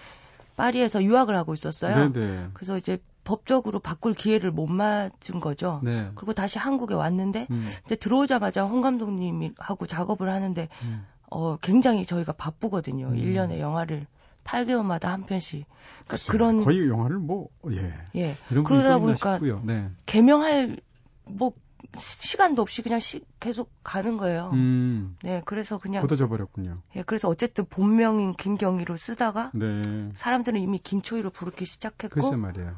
파리에서 0.56 1.02
유학을 1.02 1.36
하고 1.36 1.54
있었어요. 1.54 2.12
네네. 2.12 2.48
그래서 2.54 2.76
이제 2.76 2.98
법적으로 3.24 3.78
바꿀 3.78 4.14
기회를 4.14 4.50
못 4.50 4.66
맞은 4.66 5.40
거죠. 5.40 5.80
네. 5.82 6.10
그리고 6.14 6.32
다시 6.32 6.58
한국에 6.58 6.94
왔는데 6.94 7.46
음, 7.50 7.66
이제 7.84 7.94
들어오자마자 7.96 8.64
홍 8.64 8.80
감독님하고 8.80 9.86
작업을 9.86 10.28
하는데 10.30 10.68
음. 10.82 11.06
어 11.30 11.56
굉장히 11.58 12.04
저희가 12.04 12.32
바쁘거든요. 12.32 13.08
음. 13.08 13.14
1년에 13.14 13.58
영화를 13.60 14.06
8개월마다 14.44 15.04
한 15.06 15.24
편씩. 15.24 15.64
그러니까 15.66 16.06
글쎄요. 16.08 16.32
그런 16.32 16.64
거의 16.64 16.88
영화를 16.88 17.18
뭐, 17.18 17.48
예. 17.70 17.94
예. 18.16 18.32
그러다 18.64 18.98
보니까 18.98 19.34
싶고요. 19.34 19.62
네. 19.64 19.90
개명할 20.06 20.78
뭐 21.26 21.52
시간도 21.96 22.62
없이 22.62 22.82
그냥 22.82 23.00
시- 23.00 23.24
계속 23.40 23.70
가는 23.82 24.16
거예요. 24.16 24.50
음, 24.52 25.16
네, 25.22 25.42
그래서 25.44 25.78
그냥 25.78 26.02
굳어져 26.02 26.28
버렸군요. 26.28 26.82
예, 26.96 27.02
그래서 27.02 27.28
어쨌든 27.28 27.64
본명인 27.64 28.32
김경희로 28.32 28.96
쓰다가 28.96 29.50
네. 29.54 29.82
사람들은 30.14 30.60
이미 30.60 30.78
김초희로 30.78 31.30
부르기 31.30 31.64
시작했고 31.64 32.20
글쎄 32.20 32.36
말이에요. 32.36 32.76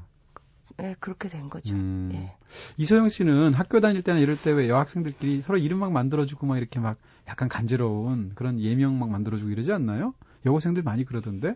예, 0.83 0.95
그렇게 1.01 1.29
된 1.29 1.51
거죠. 1.51 1.75
음. 1.75 2.11
예. 2.15 2.35
이소영 2.79 3.11
씨는 3.11 3.53
학교 3.55 3.81
다닐 3.81 4.03
때나 4.03 4.19
이럴 4.19 4.37
때 4.37 4.53
왜 4.53 4.69
여학생들끼리 4.71 5.43
서로 5.43 5.59
이름 5.59 5.79
막 5.81 5.93
만들어주고 5.93 6.47
막 6.47 6.57
이렇게 6.57 6.81
막 6.81 6.97
약간 7.29 7.49
간지러운 7.51 8.33
그런 8.35 8.59
예명 8.61 8.99
막 8.99 9.11
만들어주고 9.11 9.51
이러지 9.51 9.73
않나요? 9.73 10.15
여고생들 10.47 10.83
많이 10.83 11.05
그러던데? 11.05 11.55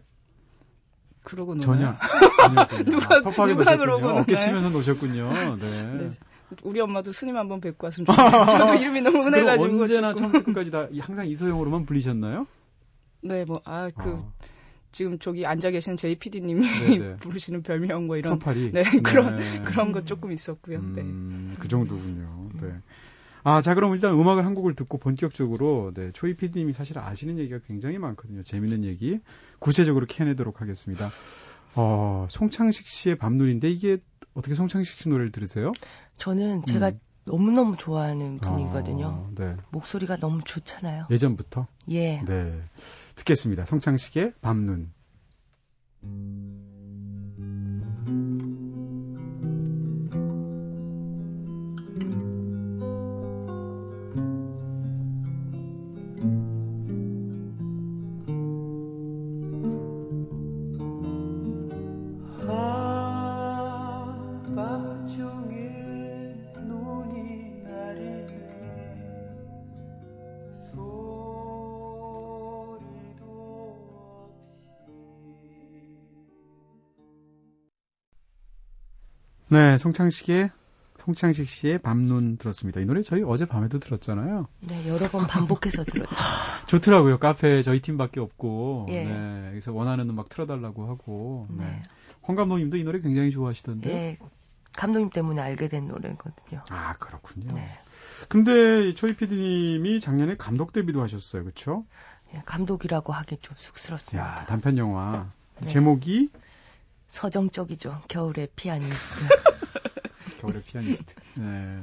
그러고 1.25 1.55
노나요? 1.55 1.67
전혀. 1.67 1.97
아니었군요. 2.47 2.85
누가- 2.85 3.17
아, 3.17 3.21
터프하게 3.23 3.55
누가. 3.57 3.77
그러고 3.77 4.07
어깨 4.11 4.33
노나요? 4.35 4.39
치면서 4.39 4.71
노셨군요. 4.71 5.33
네. 5.59 5.83
네. 5.99 6.09
우리 6.63 6.81
엄마도 6.81 7.11
스님 7.11 7.37
한번 7.37 7.61
뵙고 7.61 7.87
왔으면 7.89 8.07
좋겠어요. 8.07 8.47
저도 8.47 8.75
이름이 8.81 9.01
너무 9.03 9.25
흔해가지고. 9.25 9.81
언제나. 9.83 10.15
처음부터 10.15 10.45
끝까지 10.45 10.71
다 10.71 10.87
이- 10.93 11.01
항상 11.01 11.27
이소영으로만 11.27 11.85
불리셨나요? 11.87 12.47
네, 13.23 13.45
뭐, 13.45 13.61
아, 13.65 13.89
그, 13.97 14.11
어, 14.13 14.33
지금 14.93 15.19
저기 15.19 15.45
앉아 15.45 15.71
계신 15.73 15.97
JPD님이 15.97 16.61
네네. 16.99 17.17
부르시는 17.17 17.63
별명 17.65 18.07
뭐 18.07 18.17
이런. 18.17 18.35
서팔이. 18.35 18.71
네, 18.71 18.85
그런, 19.03 19.35
네. 19.35 19.61
그런 19.63 19.91
거 19.91 20.05
조금 20.05 20.31
있었고요. 20.31 20.79
네. 20.81 21.03
음, 21.03 21.57
그 21.59 21.67
정도군요. 21.67 22.51
네. 22.63 22.69
아, 23.49 23.61
자, 23.61 23.77
그럼 23.77 23.95
일단 23.95 24.13
음악을 24.13 24.45
한 24.45 24.57
곡을 24.57 24.75
듣고 24.75 24.99
본격적으로, 24.99 25.93
네, 25.95 26.11
초이 26.11 26.35
PD님이 26.35 26.73
사실 26.73 26.99
아시는 26.99 27.39
얘기가 27.39 27.61
굉장히 27.65 27.97
많거든요. 27.97 28.43
재밌는 28.43 28.83
얘기. 28.83 29.21
구체적으로 29.61 30.05
캐내도록 30.07 30.61
하겠습니다. 30.61 31.09
어, 31.77 32.27
송창식 32.29 32.89
씨의 32.89 33.19
밤눈인데 33.19 33.71
이게 33.71 33.99
어떻게 34.35 34.57
송창식 34.57 34.99
씨 34.99 35.09
노래를 35.09 35.31
들으세요? 35.31 35.71
저는 36.17 36.65
제가 36.65 36.89
음. 36.89 37.01
너무너무 37.25 37.77
좋아하는 37.77 38.39
분이거든요. 38.39 39.07
어, 39.07 39.31
네. 39.37 39.55
목소리가 39.71 40.17
너무 40.17 40.41
좋잖아요. 40.43 41.07
예전부터? 41.09 41.69
예. 41.91 42.23
네. 42.23 42.61
듣겠습니다. 43.15 43.65
송창식의 43.65 44.33
밤눈. 44.41 44.91
네, 79.49 79.79
송창식의 79.79 80.51
송창식 80.99 81.49
씨의 81.49 81.79
밤눈 81.79 82.37
들었습니다. 82.37 82.81
이 82.81 82.85
노래 82.85 83.01
저희 83.03 83.23
어제 83.23 83.45
밤에도 83.45 83.79
들었잖아요. 83.79 84.49
네, 84.69 84.89
여러 84.89 85.09
번 85.09 85.27
반복해서 85.27 85.85
들었죠. 85.85 86.15
좋더라고요. 86.67 87.19
카페에 87.19 87.63
저희 87.63 87.81
팀밖에 87.81 88.19
없고. 88.19 88.87
예. 88.91 89.05
네. 89.05 89.47
그래서 89.51 89.73
원하는 89.73 90.09
음악 90.11 90.29
틀어달라고 90.29 90.89
하고. 90.89 91.47
네. 91.51 91.65
네. 91.65 91.83
황 92.23 92.35
감독님도 92.35 92.77
이 92.77 92.83
노래 92.83 93.01
굉장히 93.01 93.31
좋아하시던데. 93.31 93.91
예. 93.91 94.19
감독님 94.77 95.11
때문에 95.11 95.41
알게 95.41 95.69
된 95.69 95.87
노래거든요. 95.87 96.63
아, 96.71 96.95
그렇군요. 96.95 97.55
네. 97.55 97.71
근데 98.29 98.95
초이 98.95 99.15
PD님이 99.15 100.01
작년에 100.01 100.37
감독 100.37 100.73
데뷔도 100.73 101.01
하셨어요. 101.03 101.45
그렇죠? 101.45 101.87
예, 102.35 102.43
감독이라고 102.45 103.13
하기 103.13 103.39
좀 103.41 103.55
쑥스럽습니다. 103.57 104.41
야, 104.41 104.47
단편 104.47 104.77
영화. 104.77 105.31
네. 105.61 105.69
제목이 105.69 106.31
서정적이죠. 107.09 108.03
겨울의 108.09 108.49
피아니스트. 108.57 109.29
겨울의 110.41 110.63
피아니스트. 110.63 111.15
네. 111.35 111.83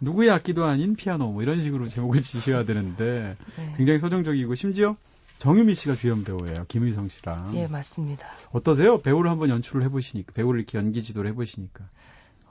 누구의 0.00 0.30
악기도 0.30 0.64
아닌 0.64 0.96
피아노 0.96 1.30
뭐 1.30 1.42
이런 1.42 1.62
식으로 1.62 1.86
제목을 1.86 2.20
지셔야 2.22 2.64
되는데 2.64 3.36
네. 3.56 3.74
굉장히 3.76 3.98
서정적이고 3.98 4.54
심지어 4.54 4.96
정유미 5.38 5.76
씨가 5.76 5.94
주연 5.94 6.24
배우예요. 6.24 6.64
김의성 6.66 7.08
씨랑. 7.08 7.54
예, 7.54 7.68
맞습니다. 7.68 8.26
어떠세요? 8.50 9.00
배우를 9.00 9.30
한번 9.30 9.50
연출을 9.50 9.84
해보시니까 9.84 10.32
배우를 10.32 10.60
이렇게 10.60 10.78
연기 10.78 11.02
지도를 11.02 11.30
해보시니까. 11.30 11.84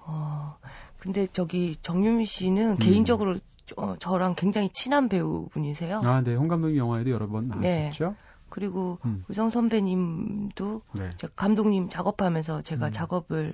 어, 0.06 0.58
근데 1.00 1.28
저기 1.28 1.76
정유미 1.82 2.26
씨는 2.26 2.72
음. 2.72 2.78
개인적으로 2.78 3.38
저, 3.66 3.98
저랑 4.00 4.36
굉장히 4.36 4.70
친한 4.72 5.10
배우분이세요. 5.10 6.00
아, 6.04 6.22
네. 6.22 6.34
홍 6.36 6.48
감독님 6.48 6.78
영화에도 6.78 7.10
여러 7.10 7.28
번 7.28 7.50
나왔었죠. 7.50 8.16
그리고 8.50 9.00
음. 9.06 9.24
의성 9.28 9.50
선배님도 9.50 10.82
네. 10.94 11.10
감독님 11.36 11.90
작업하면서 11.90 12.62
제가 12.62 12.88
음. 12.88 12.92
작업을 12.92 13.54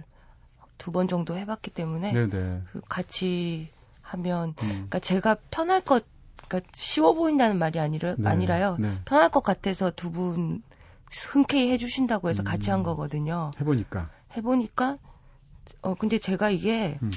두 0.77 0.91
번 0.91 1.08
정도 1.08 1.38
해봤기 1.38 1.71
때문에 1.71 2.12
네, 2.12 2.27
네. 2.29 2.62
그 2.71 2.82
같이 2.89 3.69
하면 4.01 4.49
음. 4.49 4.56
그러니까 4.56 4.99
제가 4.99 5.36
편할 5.49 5.82
것 5.82 6.03
그러니까 6.47 6.69
쉬워 6.73 7.13
보인다는 7.13 7.58
말이 7.58 7.79
아니라 7.79 8.15
네. 8.17 8.29
아니라요. 8.29 8.77
네. 8.79 8.99
편할 9.06 9.29
것 9.29 9.43
같아서 9.43 9.91
두 9.91 10.12
분 10.12 10.62
흔쾌히 11.32 11.71
해주신다고 11.71 12.27
해서 12.29 12.41
같이 12.43 12.71
음. 12.71 12.73
한 12.73 12.84
거거든요. 12.84 13.51
해보니까. 13.60 14.10
해보니까 14.36 14.97
어 15.82 15.93
근데 15.95 16.17
제가 16.17 16.49
이게 16.49 16.97
음. 17.03 17.12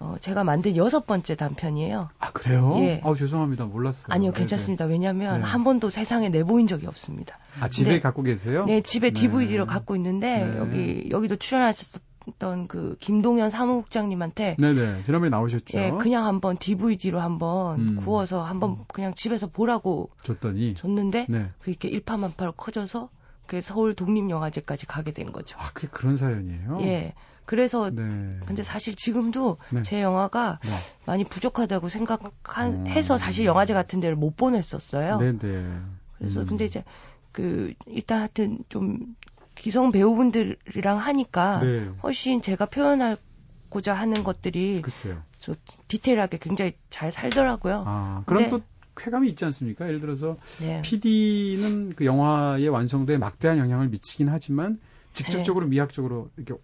어 0.00 0.16
제가 0.18 0.44
만든 0.44 0.76
여섯 0.76 1.06
번째 1.06 1.34
단편이에요. 1.36 2.08
아, 2.18 2.32
그래요? 2.32 2.74
예. 2.78 3.02
아우, 3.04 3.14
죄송합니다. 3.16 3.66
몰랐어요. 3.66 4.06
아니요, 4.08 4.32
네, 4.32 4.38
괜찮습니다. 4.38 4.86
왜냐하면 4.86 5.40
네. 5.40 5.46
한 5.46 5.62
번도 5.62 5.90
세상에 5.90 6.30
내보인 6.30 6.66
적이 6.66 6.86
없습니다. 6.86 7.38
네. 7.56 7.60
아, 7.60 7.68
집에 7.68 7.90
네. 7.90 8.00
갖고 8.00 8.22
계세요? 8.22 8.64
네, 8.64 8.80
집에 8.80 9.10
네. 9.10 9.20
DVD로 9.20 9.66
갖고 9.66 9.96
있는데 9.96 10.44
네. 10.46 10.56
여기 10.58 11.08
여기도 11.10 11.36
출연하셨던 11.36 12.68
그 12.68 12.96
김동현 12.98 13.50
사무국장님한테 13.50 14.56
네네. 14.58 15.02
지난번에 15.04 15.28
나오셨죠? 15.28 15.78
예, 15.78 15.90
그냥 16.00 16.24
한번 16.24 16.56
DVD로 16.56 17.20
한번 17.20 17.80
음. 17.80 17.96
구워서 17.96 18.42
한번 18.42 18.84
그냥 18.88 19.12
집에서 19.14 19.48
보라고 19.48 20.08
줬더니. 20.22 20.76
줬는데 20.76 21.26
네. 21.28 21.50
그게 21.60 21.88
일파만파로 21.88 22.52
커져서 22.52 23.10
그 23.44 23.60
서울 23.60 23.94
독립영화제까지 23.94 24.86
가게 24.86 25.12
된 25.12 25.30
거죠. 25.32 25.58
아, 25.58 25.72
그게 25.74 25.88
그런 25.90 26.16
사연이에요? 26.16 26.78
예. 26.82 27.12
그래서 27.50 27.90
네. 27.90 28.38
근데 28.46 28.62
사실 28.62 28.94
지금도 28.94 29.58
네. 29.70 29.82
제 29.82 30.00
영화가 30.00 30.60
네. 30.62 30.70
많이 31.04 31.24
부족하다고 31.24 31.88
음. 31.88 31.88
생각해서 31.88 33.18
사실 33.18 33.44
영화제 33.44 33.74
같은 33.74 33.98
데를 33.98 34.14
못 34.14 34.36
보냈었어요. 34.36 35.18
네네. 35.18 35.80
그래서 36.16 36.42
음. 36.42 36.46
근데 36.46 36.64
이제 36.64 36.84
그 37.32 37.74
일단 37.86 38.20
하여튼 38.20 38.60
좀 38.68 39.16
기성 39.56 39.90
배우분들이랑 39.90 40.98
하니까 40.98 41.58
네. 41.58 41.90
훨씬 42.04 42.40
제가 42.40 42.66
표현하고자 42.66 43.94
하는 43.94 44.22
것들이 44.22 44.82
글쎄요. 44.82 45.20
저 45.36 45.56
디테일하게 45.88 46.38
굉장히 46.38 46.74
잘 46.88 47.10
살더라고요. 47.10 47.82
아, 47.84 48.22
그럼 48.26 48.44
네. 48.44 48.50
또 48.50 48.60
쾌감이 48.94 49.28
있지 49.28 49.44
않습니까? 49.46 49.88
예를 49.88 49.98
들어서 49.98 50.36
네. 50.60 50.82
PD는 50.82 51.94
그 51.96 52.04
영화의 52.04 52.68
완성도에 52.68 53.18
막대한 53.18 53.58
영향을 53.58 53.88
미치긴 53.88 54.28
하지만 54.28 54.78
직접적으로 55.10 55.66
미학적으로 55.66 56.30
이렇게 56.36 56.54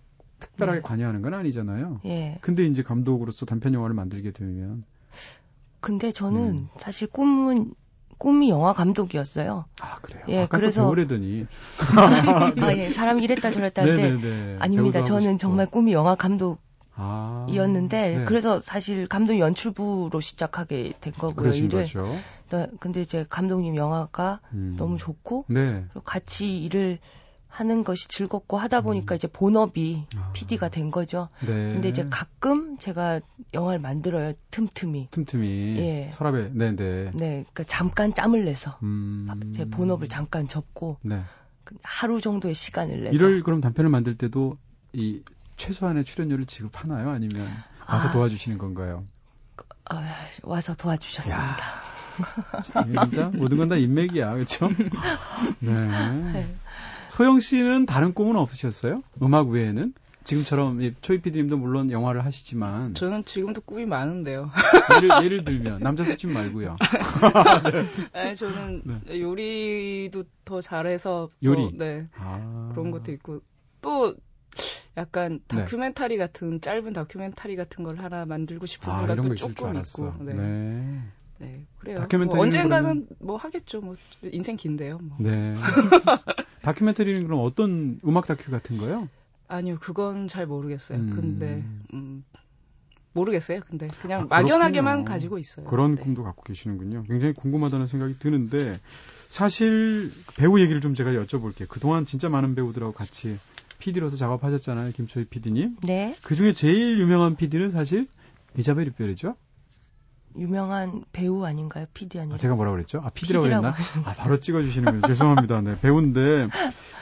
특별하게 0.40 0.78
네. 0.78 0.82
관여하는 0.82 1.22
건 1.22 1.34
아니잖아요. 1.34 2.00
예. 2.06 2.38
근데 2.40 2.64
이제 2.66 2.82
감독으로서 2.82 3.46
단편 3.46 3.74
영화를 3.74 3.94
만들게 3.94 4.32
되면 4.32 4.84
근데 5.80 6.10
저는 6.12 6.40
음. 6.58 6.68
사실 6.76 7.08
꿈은 7.08 7.72
꿈이 8.18 8.48
영화 8.50 8.72
감독이었어요. 8.72 9.66
아 9.80 9.96
그래요. 9.96 10.24
예, 10.28 10.46
그래서- 10.50 10.80
또 10.82 10.86
배우래더니 10.88 11.46
아, 12.60 12.72
예. 12.74 12.88
사람이 12.90 13.22
이랬다 13.24 13.50
저랬다 13.50 13.82
하는데 13.82 14.02
네네네. 14.02 14.56
아닙니다. 14.58 15.00
배우도 15.00 15.14
하고 15.14 15.20
저는. 15.22 15.38
정말 15.38 15.66
꿈이 15.66 15.92
영화 15.92 16.14
감독이었는데 16.14 16.56
아, 16.96 18.18
네. 18.20 18.24
그래서 18.24 18.58
사실 18.60 19.06
감독 19.06 19.38
연출부로 19.38 20.18
시작하게 20.20 20.94
된 21.00 21.12
거고요. 21.12 21.50
일을. 21.50 21.86
네, 22.50 22.66
근데 22.80 23.00
이제 23.02 23.26
감독님 23.28 23.76
영화가 23.76 24.40
음. 24.52 24.76
너무 24.78 24.96
좋고 24.96 25.44
네. 25.48 25.84
같이 26.04 26.58
일을 26.62 26.98
하는 27.56 27.84
것이 27.84 28.06
즐겁고 28.08 28.58
하다 28.58 28.82
보니까 28.82 29.14
이제 29.14 29.26
본업이 29.28 30.04
음. 30.14 30.20
아. 30.20 30.30
PD가 30.34 30.68
된 30.68 30.90
거죠. 30.90 31.30
네. 31.40 31.46
근데 31.46 31.88
이제 31.88 32.06
가끔 32.10 32.76
제가 32.76 33.20
영화를 33.54 33.78
만들어요. 33.80 34.34
틈틈이. 34.50 35.08
틈틈이 35.10 35.76
예. 35.78 36.10
서랍에 36.12 36.50
네 36.52 36.76
네. 36.76 37.10
네, 37.14 37.28
그러니까 37.44 37.64
잠깐 37.64 38.12
짬을 38.12 38.44
내서 38.44 38.76
음. 38.82 39.52
제 39.54 39.64
본업을 39.64 40.06
잠깐 40.08 40.48
접고 40.48 40.98
네. 41.00 41.22
그 41.64 41.74
하루 41.82 42.20
정도의 42.20 42.52
시간을 42.52 43.04
내서 43.04 43.14
이를 43.14 43.42
그럼 43.42 43.62
단편을 43.62 43.90
만들 43.90 44.18
때도 44.18 44.58
이 44.92 45.22
최소한의 45.56 46.04
출연료를 46.04 46.44
지급하나요? 46.44 47.08
아니면 47.08 47.48
와서 47.88 48.08
아. 48.08 48.12
도와주시는 48.12 48.58
건가요? 48.58 49.04
아, 49.88 50.02
와서 50.42 50.74
도와주셨습니다. 50.74 51.56
진짜 53.02 53.30
모든 53.32 53.56
건 53.58 53.68
다 53.68 53.76
인맥이야, 53.76 54.32
그렇죠? 54.34 54.68
네. 55.60 55.72
네. 56.32 56.56
소영 57.16 57.40
씨는 57.40 57.86
다른 57.86 58.12
꿈은 58.12 58.36
없으셨어요? 58.36 59.02
음악 59.22 59.48
외에는? 59.48 59.94
지금처럼 60.24 60.82
이 60.82 60.92
초이 61.00 61.22
PD님도 61.22 61.56
물론 61.56 61.90
영화를 61.90 62.26
하시지만 62.26 62.92
저는 62.92 63.24
지금도 63.24 63.62
꿈이 63.62 63.86
많은데요. 63.86 64.50
예를, 65.02 65.24
예를 65.24 65.44
들면 65.44 65.80
남자 65.80 66.04
술집 66.04 66.30
말고요. 66.30 66.76
네, 68.12 68.34
저는 68.34 68.82
네. 68.84 69.20
요리도 69.20 70.24
더 70.44 70.60
잘해서 70.60 71.30
또, 71.42 71.50
요리? 71.52 71.78
네 71.78 72.06
아. 72.18 72.70
그런 72.74 72.90
것도 72.90 73.12
있고 73.12 73.40
또 73.80 74.14
약간 74.98 75.40
네. 75.48 75.56
다큐멘터리 75.56 76.18
같은 76.18 76.60
짧은 76.60 76.92
다큐멘터리 76.92 77.56
같은 77.56 77.82
걸 77.82 77.98
하나 77.98 78.26
만들고 78.26 78.66
싶은 78.66 78.92
아, 78.92 79.06
생각도 79.06 79.34
조금. 79.36 79.74
있고 79.76 80.12
네. 80.22 80.34
네. 80.34 81.02
네, 81.38 81.66
그래요. 81.78 81.98
다큐멘터리는 82.00 82.36
뭐 82.36 82.44
언젠가는 82.44 83.06
뭐 83.20 83.36
하겠죠. 83.36 83.80
뭐 83.80 83.96
인생 84.22 84.56
긴데요. 84.56 84.98
뭐. 84.98 85.16
네. 85.20 85.54
다큐멘터리는 86.62 87.24
그럼 87.24 87.40
어떤 87.42 87.98
음악 88.04 88.26
다큐 88.26 88.50
같은 88.50 88.78
거요? 88.78 89.08
아니요, 89.48 89.76
그건 89.80 90.28
잘 90.28 90.46
모르겠어요. 90.46 90.98
음. 90.98 91.10
근데 91.10 91.62
음, 91.94 92.24
모르겠어요. 93.12 93.60
근데 93.68 93.88
그냥 94.02 94.22
아, 94.30 94.42
막연하게만. 94.42 95.04
가지고 95.04 95.38
있어요. 95.38 95.66
그런 95.66 95.94
네. 95.94 96.02
꿈도 96.02 96.22
갖고 96.22 96.42
계시는군요. 96.42 97.04
굉장히 97.04 97.32
궁금하다는 97.34 97.86
생각이 97.86 98.18
드는데 98.18 98.78
사실 99.28 100.12
배우 100.36 100.58
얘기를 100.60 100.80
좀 100.80 100.94
제가 100.94 101.12
여쭤볼게요. 101.12 101.68
그동안 101.68 102.04
진짜 102.04 102.28
많은 102.28 102.54
배우들하고 102.54 102.92
같이 102.92 103.38
PD로서 103.78 104.16
작업하셨잖아요. 104.16 104.92
김초희 104.92 105.26
PD님. 105.26 105.76
네, 105.86 106.16
그 106.22 106.34
중에 106.34 106.52
제일 106.52 106.98
유명한 106.98 107.36
PD는 107.36 107.70
사실 107.70 108.06
이자벨 108.56 108.88
이별이죠. 108.88 109.36
유명한 110.38 111.04
배우 111.12 111.44
아닌가요? 111.44 111.86
PD 111.92 112.18
아니라? 112.18 112.34
아, 112.34 112.38
제가 112.38 112.54
뭐라고 112.54 112.76
그랬죠? 112.76 113.00
아, 113.02 113.10
PD라고 113.10 113.44
그랬나? 113.44 113.74
아, 114.04 114.14
바로 114.16 114.38
찍어주시는 114.38 114.84
거예요. 114.84 115.02
죄송합니다. 115.06 115.60
네, 115.62 115.80
배우인데, 115.80 116.48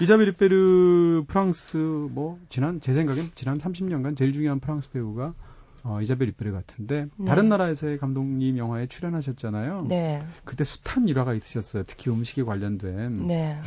이자벨 0.01 0.29
이베르 0.29 1.25
프랑스, 1.27 1.77
뭐, 1.77 2.39
지난, 2.49 2.81
제 2.81 2.95
생각엔 2.95 3.33
지난 3.35 3.59
30년간 3.59 4.17
제일 4.17 4.33
중요한 4.33 4.61
프랑스 4.61 4.91
배우가, 4.91 5.35
어, 5.83 6.01
이자벨 6.01 6.29
이베르 6.29 6.53
같은데, 6.53 7.07
네. 7.17 7.25
다른 7.27 7.49
나라에서의 7.49 7.99
감독님 7.99 8.59
영화에 8.59 8.87
출연하셨잖아요. 8.87 9.87
네, 9.89 10.25
그때 10.45 10.65
숫한 10.65 11.09
일화가 11.09 11.35
있으셨어요. 11.35 11.85
특히 11.87 12.11
음식에 12.11 12.43
관련된. 12.43 13.27
네. 13.27 13.61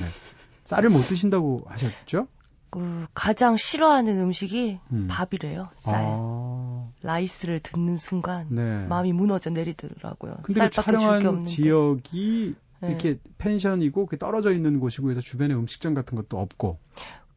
쌀을 0.65 0.89
못 0.89 0.99
드신다고 0.99 1.63
하셨죠? 1.67 2.27
그 2.69 3.07
가장 3.13 3.55
싫어하는 3.55 4.19
음식이 4.19 4.79
음. 4.91 5.07
밥이래요. 5.09 5.69
쌀. 5.77 5.95
아, 6.05 6.66
라이스를 7.01 7.59
듣는 7.59 7.97
순간 7.97 8.47
네. 8.49 8.85
마음이 8.87 9.13
무너져 9.13 9.49
내리더라고요. 9.49 10.37
근데 10.43 10.61
그 10.61 10.69
촬영한. 10.69 11.45
지역이 11.45 12.55
네. 12.81 12.87
이렇게 12.89 13.19
펜션이고 13.37 14.05
그 14.05 14.17
떨어져 14.17 14.51
있는 14.51 14.79
곳이고 14.79 15.11
해서 15.11 15.21
주변에 15.21 15.53
음식점 15.53 15.93
같은 15.93 16.15
것도 16.15 16.39
없고. 16.39 16.79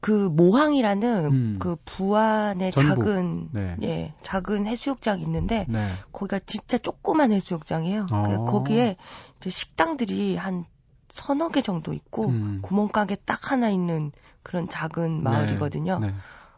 그 0.01 0.31
모항이라는 0.31 1.27
음. 1.27 1.57
그 1.59 1.77
부안의 1.85 2.73
전북. 2.73 3.05
작은 3.05 3.49
네. 3.53 3.77
예 3.83 4.15
작은 4.23 4.67
해수욕장이 4.67 5.23
있는데 5.23 5.67
네. 5.69 5.93
거기가 6.13 6.39
진짜 6.39 6.79
조그만 6.79 7.33
해수욕장이에요. 7.33 8.07
아. 8.11 8.23
그 8.23 8.51
거기에 8.51 8.97
이제 9.37 9.51
식당들이 9.51 10.37
한 10.37 10.65
서너 11.11 11.51
개 11.51 11.61
정도 11.61 11.93
있고 11.93 12.29
음. 12.29 12.61
구멍가게 12.63 13.17
딱 13.27 13.51
하나 13.51 13.69
있는 13.69 14.13
그런 14.43 14.69
작은 14.69 15.23
마을이거든요. 15.23 15.99
네. 15.99 16.15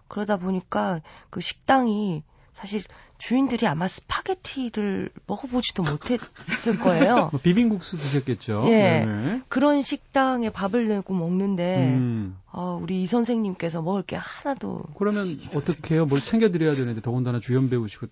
그러다 0.06 0.36
보니까 0.36 1.00
그 1.30 1.40
식당이 1.40 2.22
사실 2.54 2.82
주인들이 3.18 3.66
아마 3.66 3.88
스파게티를 3.88 5.10
먹어보지도 5.26 5.82
못했을 5.82 6.78
거예요. 6.78 7.28
뭐 7.32 7.40
비빔국수 7.40 7.96
드셨겠죠. 7.96 8.64
예. 8.66 9.04
네네. 9.04 9.42
그런 9.48 9.82
식당에 9.82 10.50
밥을 10.50 10.88
내고 10.88 11.14
먹는데 11.14 11.94
음. 11.94 12.36
어, 12.50 12.78
우리 12.80 13.02
이 13.02 13.06
선생님께서 13.06 13.80
먹을 13.82 14.02
게 14.02 14.16
하나도 14.16 14.84
그러면 14.96 15.38
어떻게 15.56 15.94
해요? 15.94 16.06
뭘 16.06 16.20
챙겨드려야 16.20 16.74
되는데 16.74 17.00
더군다나 17.00 17.40
주연 17.40 17.70
배우시고 17.70 18.06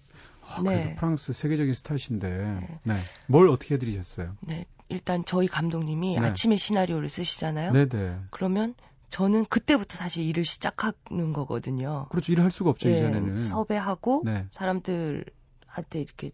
아, 0.49 0.63
그래도 0.63 0.89
네. 0.89 0.95
프랑스 0.97 1.33
세계적인 1.33 1.75
스타이신데 1.75 2.79
네. 2.83 2.95
뭘 3.27 3.49
어떻게 3.49 3.75
해드리셨어요? 3.75 4.37
네, 4.41 4.67
일단 4.89 5.25
저희 5.25 5.47
감독님이 5.47 6.19
네. 6.19 6.27
아침에 6.27 6.57
시나리오를 6.57 7.09
쓰시잖아요. 7.09 7.73
네네. 7.73 8.17
그러면 8.31 8.75
저는 9.11 9.45
그때부터 9.47 9.97
사실 9.97 10.25
일을 10.25 10.45
시작하는 10.45 11.33
거거든요. 11.33 12.07
그렇죠. 12.11 12.33
일을 12.33 12.45
할 12.45 12.51
수가 12.51 12.71
없죠 12.71 12.89
예, 12.89 12.97
이전에는. 12.97 13.43
섭외하고 13.43 14.23
네. 14.25 14.47
사람들한테 14.51 16.01
이렇게 16.01 16.31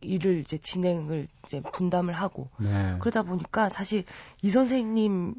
일을 0.00 0.38
이제 0.38 0.58
진행을 0.58 1.26
이제 1.44 1.60
분담을 1.60 2.14
하고 2.14 2.50
네. 2.58 2.96
그러다 3.00 3.22
보니까 3.22 3.68
사실 3.68 4.04
이 4.42 4.50
선생님 4.50 5.34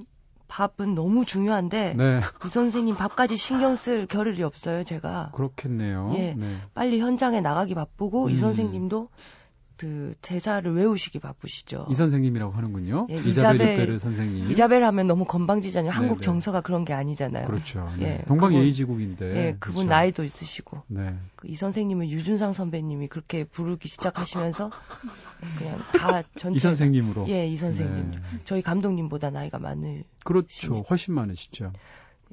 밥은 0.48 0.96
너무 0.96 1.26
중요한데 1.26 1.94
네. 1.94 2.22
이 2.46 2.50
선생님 2.50 2.96
밥까지 2.96 3.38
신경 3.38 3.76
쓸 3.76 4.08
겨를이 4.08 4.44
없어요 4.44 4.84
제가 4.84 5.32
그렇겠네요. 5.36 6.12
예. 6.16 6.34
네. 6.34 6.58
빨리 6.74 7.00
현장에 7.00 7.40
나가기 7.40 7.76
바쁘고 7.76 8.30
이 8.30 8.34
음. 8.34 8.38
선생님도 8.38 9.10
그 9.80 10.14
대사를 10.22 10.70
외우시기 10.76 11.20
바쁘시죠. 11.20 11.88
이 11.90 11.94
선생님이라고 11.94 12.52
하는군요. 12.52 13.08
예, 13.12 13.16
이자벨 13.16 13.56
이베르 13.76 14.00
선생님. 14.00 14.52
이자벨 14.52 14.84
하면 14.84 15.08
너무 15.08 15.24
건방지잖아요. 15.24 15.90
한국 15.90 16.16
네네. 16.16 16.22
정서가 16.22 16.60
그런 16.60 16.84
게 16.84 16.92
아니잖아요. 16.92 17.48
그렇죠. 17.48 17.90
예, 18.00 18.04
네. 18.04 18.24
동방 18.28 18.50
그분- 18.50 18.62
예의지국인데. 18.62 19.26
예, 19.38 19.56
그분 19.58 19.86
그렇죠. 19.86 19.90
나이도 19.90 20.24
있으시고 20.26 20.82
네. 20.88 21.16
그 21.38 21.48
이 21.48 21.56
선생님은 21.56 22.10
유준상 22.10 22.52
선배님이 22.52 23.08
그렇게 23.08 23.46
부르기 23.46 23.88
시작하시면서 23.88 24.70
그냥 25.58 25.80
다 25.98 26.24
전체 26.36 26.58
이 26.58 26.60
선생님으로. 26.60 27.30
예, 27.30 27.48
이 27.48 27.56
선생님. 27.56 28.12
네. 28.12 28.20
저희 28.44 28.62
감독님보다 28.62 29.30
나이가 29.30 29.60
많은 29.60 30.04
그렇죠. 30.26 30.76
훨씬 30.90 31.14
많으시죠. 31.14 31.72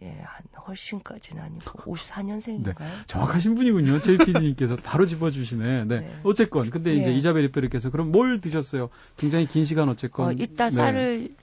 예, 0.02 0.08
한 0.08 0.44
훨씬까지는 0.66 1.42
아니고 1.42 1.94
54년생인가요? 1.94 3.06
정확하신 3.06 3.54
분이군요. 3.54 4.00
JP님께서 4.00 4.76
바로 4.76 5.06
짚어주시네. 5.06 5.84
네. 5.84 6.00
네. 6.00 6.14
어쨌건 6.22 6.68
근데 6.70 6.94
이제 6.94 7.06
네. 7.10 7.16
이자벨 7.16 7.44
이베르께서 7.44 7.90
그럼 7.90 8.12
뭘 8.12 8.40
드셨어요? 8.40 8.90
굉장히 9.16 9.46
긴 9.46 9.64
시간 9.64 9.88
어쨌건. 9.88 10.28
어, 10.28 10.32
이따 10.32 10.68
네. 10.68 10.70
쌀을 10.70 11.34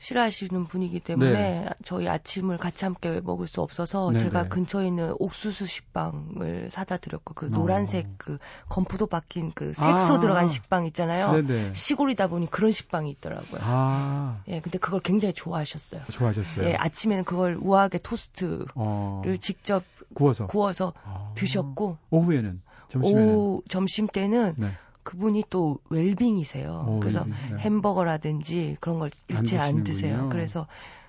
싫어하시는 0.00 0.66
분이기 0.66 0.98
때문에 0.98 1.68
저희 1.84 2.08
아침을 2.08 2.56
같이 2.56 2.86
함께 2.86 3.20
먹을 3.22 3.46
수 3.46 3.60
없어서 3.60 4.10
네, 4.10 4.18
제가 4.18 4.44
네. 4.44 4.48
근처에 4.48 4.86
있는 4.86 5.14
옥수수 5.18 5.66
식빵을 5.66 6.70
사다 6.70 6.96
드렸고 6.96 7.34
그 7.34 7.46
어. 7.46 7.48
노란색 7.50 8.06
그 8.16 8.38
건포도 8.70 9.06
박힌 9.06 9.52
그 9.54 9.74
색소 9.74 10.14
아. 10.14 10.18
들어간 10.18 10.48
식빵 10.48 10.86
있잖아요. 10.86 11.32
네네. 11.32 11.74
시골이다 11.74 12.28
보니 12.28 12.50
그런 12.50 12.72
식빵이 12.72 13.10
있더라고요. 13.10 13.60
아 13.62 14.42
예, 14.48 14.60
근데 14.60 14.78
그걸 14.78 15.00
굉장히 15.00 15.34
좋아하셨어요. 15.34 16.00
좋아하셨어요. 16.10 16.66
예, 16.66 16.74
아침에는 16.76 17.24
그걸 17.24 17.58
우아하게 17.60 17.98
토스트를 17.98 18.66
어, 18.74 19.22
직접 19.40 19.84
구워서 20.14 20.46
구워서 20.46 20.94
아. 21.04 21.32
드셨고 21.34 21.98
오후에는 22.08 22.62
점심에는 22.88 23.34
오후 23.34 23.62
점심 23.68 24.06
때는 24.06 24.54
네. 24.56 24.70
그분이 25.02 25.44
또 25.50 25.78
웰빙이세요. 25.90 26.84
오, 26.88 27.00
그래서 27.00 27.24
네. 27.24 27.58
햄버거라든지 27.58 28.76
그런 28.80 28.98
걸 28.98 29.10
일체 29.28 29.58
안, 29.58 29.78
안 29.78 29.84
드세요. 29.84 30.28
그래서 30.30 30.66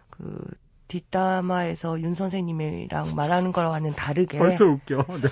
그 0.10 0.44
뒷담화에서 0.88 2.02
윤 2.02 2.14
선생님이랑 2.14 3.16
말하는 3.16 3.52
거와는 3.52 3.92
다르게 3.92 4.38
벌써 4.38 4.66
웃겨. 4.66 5.06
네. 5.22 5.30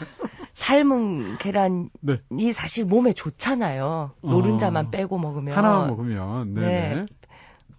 삶은 0.53 1.37
계란이 1.37 1.89
네. 2.01 2.17
사실 2.53 2.85
몸에 2.85 3.13
좋잖아요. 3.13 4.11
노른자만 4.21 4.87
어. 4.87 4.89
빼고 4.89 5.17
먹으면. 5.17 5.57
하나 5.57 5.87
먹으면 5.87 6.53
네. 6.53 6.61
네. 6.61 7.05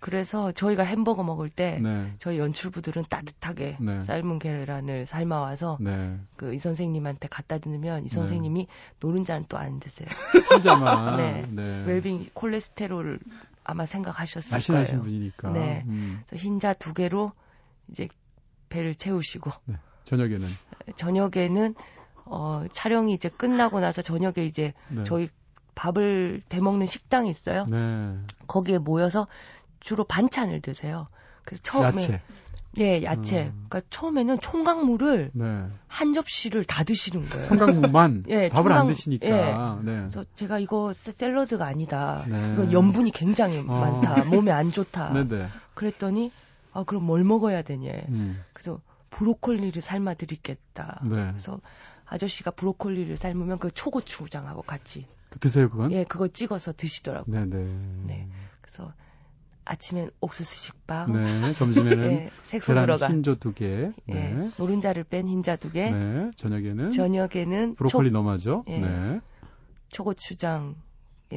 그래서 0.01 0.51
저희가 0.51 0.83
햄버거 0.83 1.23
먹을 1.23 1.51
때 1.51 1.79
네. 1.81 2.15
저희 2.19 2.39
연출부들은 2.39 3.05
따뜻하게 3.09 3.77
네. 3.81 4.03
삶은 4.03 4.39
계란을 4.39 5.05
삶아 5.07 5.41
와서 5.41 5.77
네. 5.79 6.19
그이 6.37 6.59
선생님한테 6.59 7.29
갖다 7.29 7.59
드리면 7.59 8.01
이 8.01 8.03
네. 8.05 8.09
선생님이 8.09 8.67
노른자는 9.01 9.45
또 9.49 9.59
안 9.61 9.79
드세요. 9.79 10.09
혼자만 10.51 11.17
네. 11.21 11.47
네. 11.51 11.85
웰빙 11.85 12.31
콜레스테롤을 12.33 13.21
아마 13.63 13.85
생각하셨을 13.85 14.53
날씬하신 14.53 14.93
거예요. 15.01 15.05
분이니까. 15.05 15.51
네. 15.51 15.85
음. 15.87 16.23
그래서 16.27 16.43
흰자 16.45 16.73
두 16.73 16.95
개로 16.95 17.33
이제 17.89 18.09
배를 18.71 18.95
채우시고 18.95 19.51
저녁에는 20.05 20.49
저녁에는 20.97 21.75
어 22.25 22.65
촬영이 22.73 23.13
이제 23.13 23.29
끝나고 23.29 23.81
나서 23.81 24.01
저녁에 24.01 24.47
이제 24.47 24.73
네. 24.89 25.03
저희 25.03 25.29
밥을 25.75 26.41
대먹는 26.49 26.87
식당이 26.87 27.29
있어요. 27.31 27.67
네. 27.67 28.17
거기에 28.47 28.79
모여서 28.79 29.27
주로 29.81 30.05
반찬을 30.05 30.61
드세요. 30.61 31.09
그래서 31.45 31.63
처음에 31.63 31.87
야채. 32.03 32.21
예, 32.79 33.03
야채. 33.03 33.45
음. 33.47 33.67
그러니까 33.69 33.81
처음에는 33.91 34.41
총각물을 34.41 35.31
네. 35.35 35.67
한 35.89 36.13
접시를 36.13 36.65
다 36.65 36.85
드시는 36.85 37.29
거예요. 37.29 37.47
청강무만 37.47 38.25
예, 38.31 38.49
밥을 38.49 38.73
안 38.73 38.87
청강- 38.87 38.89
드시니까. 38.89 39.27
예. 39.27 39.33
네. 39.83 39.97
그래서 39.99 40.25
제가 40.35 40.59
이거 40.61 40.93
샐- 40.93 41.13
샐러드가 41.13 41.67
아니다. 41.67 42.23
네. 42.29 42.53
이거 42.53 42.71
염분이 42.71 43.11
굉장히 43.11 43.59
어. 43.59 43.63
많다. 43.65 44.25
몸에 44.27 44.53
안 44.53 44.69
좋다. 44.71 45.13
네네. 45.15 45.49
그랬더니 45.75 46.31
아 46.73 46.85
그럼 46.85 47.05
뭘 47.05 47.25
먹어야 47.25 47.63
되냐. 47.63 47.91
음. 48.11 48.41
그래서 48.53 48.81
브로콜리를 49.11 49.81
삶아 49.83 50.15
드리겠다. 50.15 51.01
네. 51.03 51.17
그래서 51.31 51.61
아저씨가 52.07 52.53
브로콜리를 52.53 53.17
삶으면 53.17 53.59
그 53.59 53.71
초고추장하고 53.73 54.63
같이 54.63 55.07
드세요 55.41 55.69
그건? 55.71 55.91
예 55.93 56.05
그거 56.05 56.29
찍어서 56.29 56.73
드시더라고요. 56.73 57.35
네네. 57.47 57.65
네. 58.07 58.29
그래서 58.61 58.93
아침엔 59.71 60.11
옥수수 60.21 60.63
식빵, 60.63 61.13
네. 61.13 61.53
점심에는 61.53 62.11
예, 62.11 62.31
색소 62.43 62.75
들어간 62.75 63.13
흰조 63.13 63.37
두 63.37 63.55
개. 63.55 63.93
예, 64.09 64.13
네. 64.13 64.51
노른자를 64.57 65.05
뺀 65.05 65.29
흰자 65.29 65.55
두 65.55 65.71
개, 65.71 65.93
네. 65.93 66.33
저녁에는 66.35 66.91
저녁에는 66.91 67.77
브로콜리 67.77 68.11
초, 68.11 68.13
너마죠. 68.13 68.65
예. 68.67 68.79
네. 68.81 69.21
초고추장에 69.91 70.75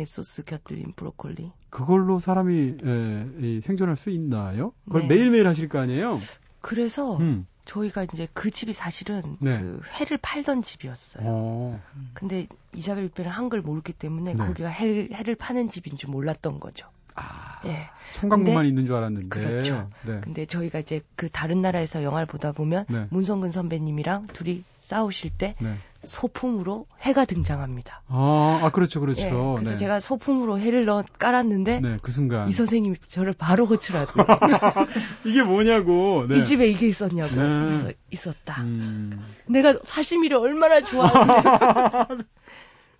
소스 0.08 0.44
곁들인 0.44 0.94
브로콜리. 0.96 1.52
그걸로 1.70 2.18
사람이 2.18 2.78
에, 2.84 3.28
이 3.40 3.62
생존할 3.62 3.96
수 3.98 4.10
있나요? 4.10 4.74
그걸 4.86 5.04
네. 5.04 5.10
매일매일 5.10 5.46
하실 5.46 5.70
거 5.70 5.78
아니에요? 5.78 6.16
그래서 6.60 7.18
음. 7.18 7.46
저희가 7.66 8.06
이제 8.12 8.28
그 8.34 8.50
집이 8.50 8.74
사실은 8.74 9.22
네. 9.42 9.60
그 9.60 9.80
회를 10.00 10.18
팔던 10.18 10.64
집이었어요. 10.64 11.24
어. 11.24 11.82
근데 12.16 12.48
이자벨 12.74 13.10
위페르는 13.10 13.30
한글 13.30 13.62
모르기 13.62 13.94
때문에 13.94 14.34
네. 14.34 14.44
거기가 14.44 14.70
회, 14.70 15.08
회를 15.14 15.36
파는 15.36 15.70
집인 15.70 15.98
줄 15.98 16.10
몰랐던 16.10 16.60
거죠. 16.60 16.88
아. 17.16 17.60
예. 17.66 17.90
청강무만 18.16 18.56
근데- 18.56 18.70
있는 18.70 18.86
줄 18.86 18.96
알았는데. 18.96 19.28
그렇죠. 19.30 19.90
네. 20.06 20.20
근데 20.22 20.46
저희가 20.46 20.80
이제 20.80 21.02
그 21.16 21.30
다른 21.30 21.62
나라에서 21.62 22.04
영화를 22.04 22.28
보다 22.28 22.52
보면 22.52 22.86
네. 22.90 23.08
문성근 23.10 23.52
선배님이랑 23.52 24.28
둘이 24.28 24.64
싸우실 24.78 25.32
때 25.38 25.56
네. 25.60 25.78
소품으로 26.04 26.86
해가 27.02 27.26
등장합니다. 27.26 28.02
아, 28.08 28.60
아 28.62 28.70
그렇죠, 28.72 29.00
그렇죠. 29.00 29.22
예, 29.22 29.30
그래서 29.30 29.72
네. 29.72 29.78
제가 29.78 30.00
소품으로 30.00 30.60
해를 30.60 30.86
넣어 30.86 31.04
깔았는데 31.18 31.80
네, 31.80 31.98
그 32.02 32.12
순간 32.12 32.50
이 32.50 32.52
선생님이 32.52 32.98
저를 33.08 33.34
바로 33.34 33.66
호출하더라고요. 33.66 34.58
이게 35.26 35.42
뭐냐고. 35.42 36.26
네. 36.28 36.38
이 36.38 36.46
집에 36.46 36.68
이게 36.68 36.88
있었냐고. 36.88 37.34
네. 37.36 37.42
그래서 37.42 37.92
있었다. 38.12 38.62
음. 38.62 39.20
내가 39.48 39.80
사시미를 39.84 40.38
얼마나 40.38 40.82
좋아하는데. 40.82 42.26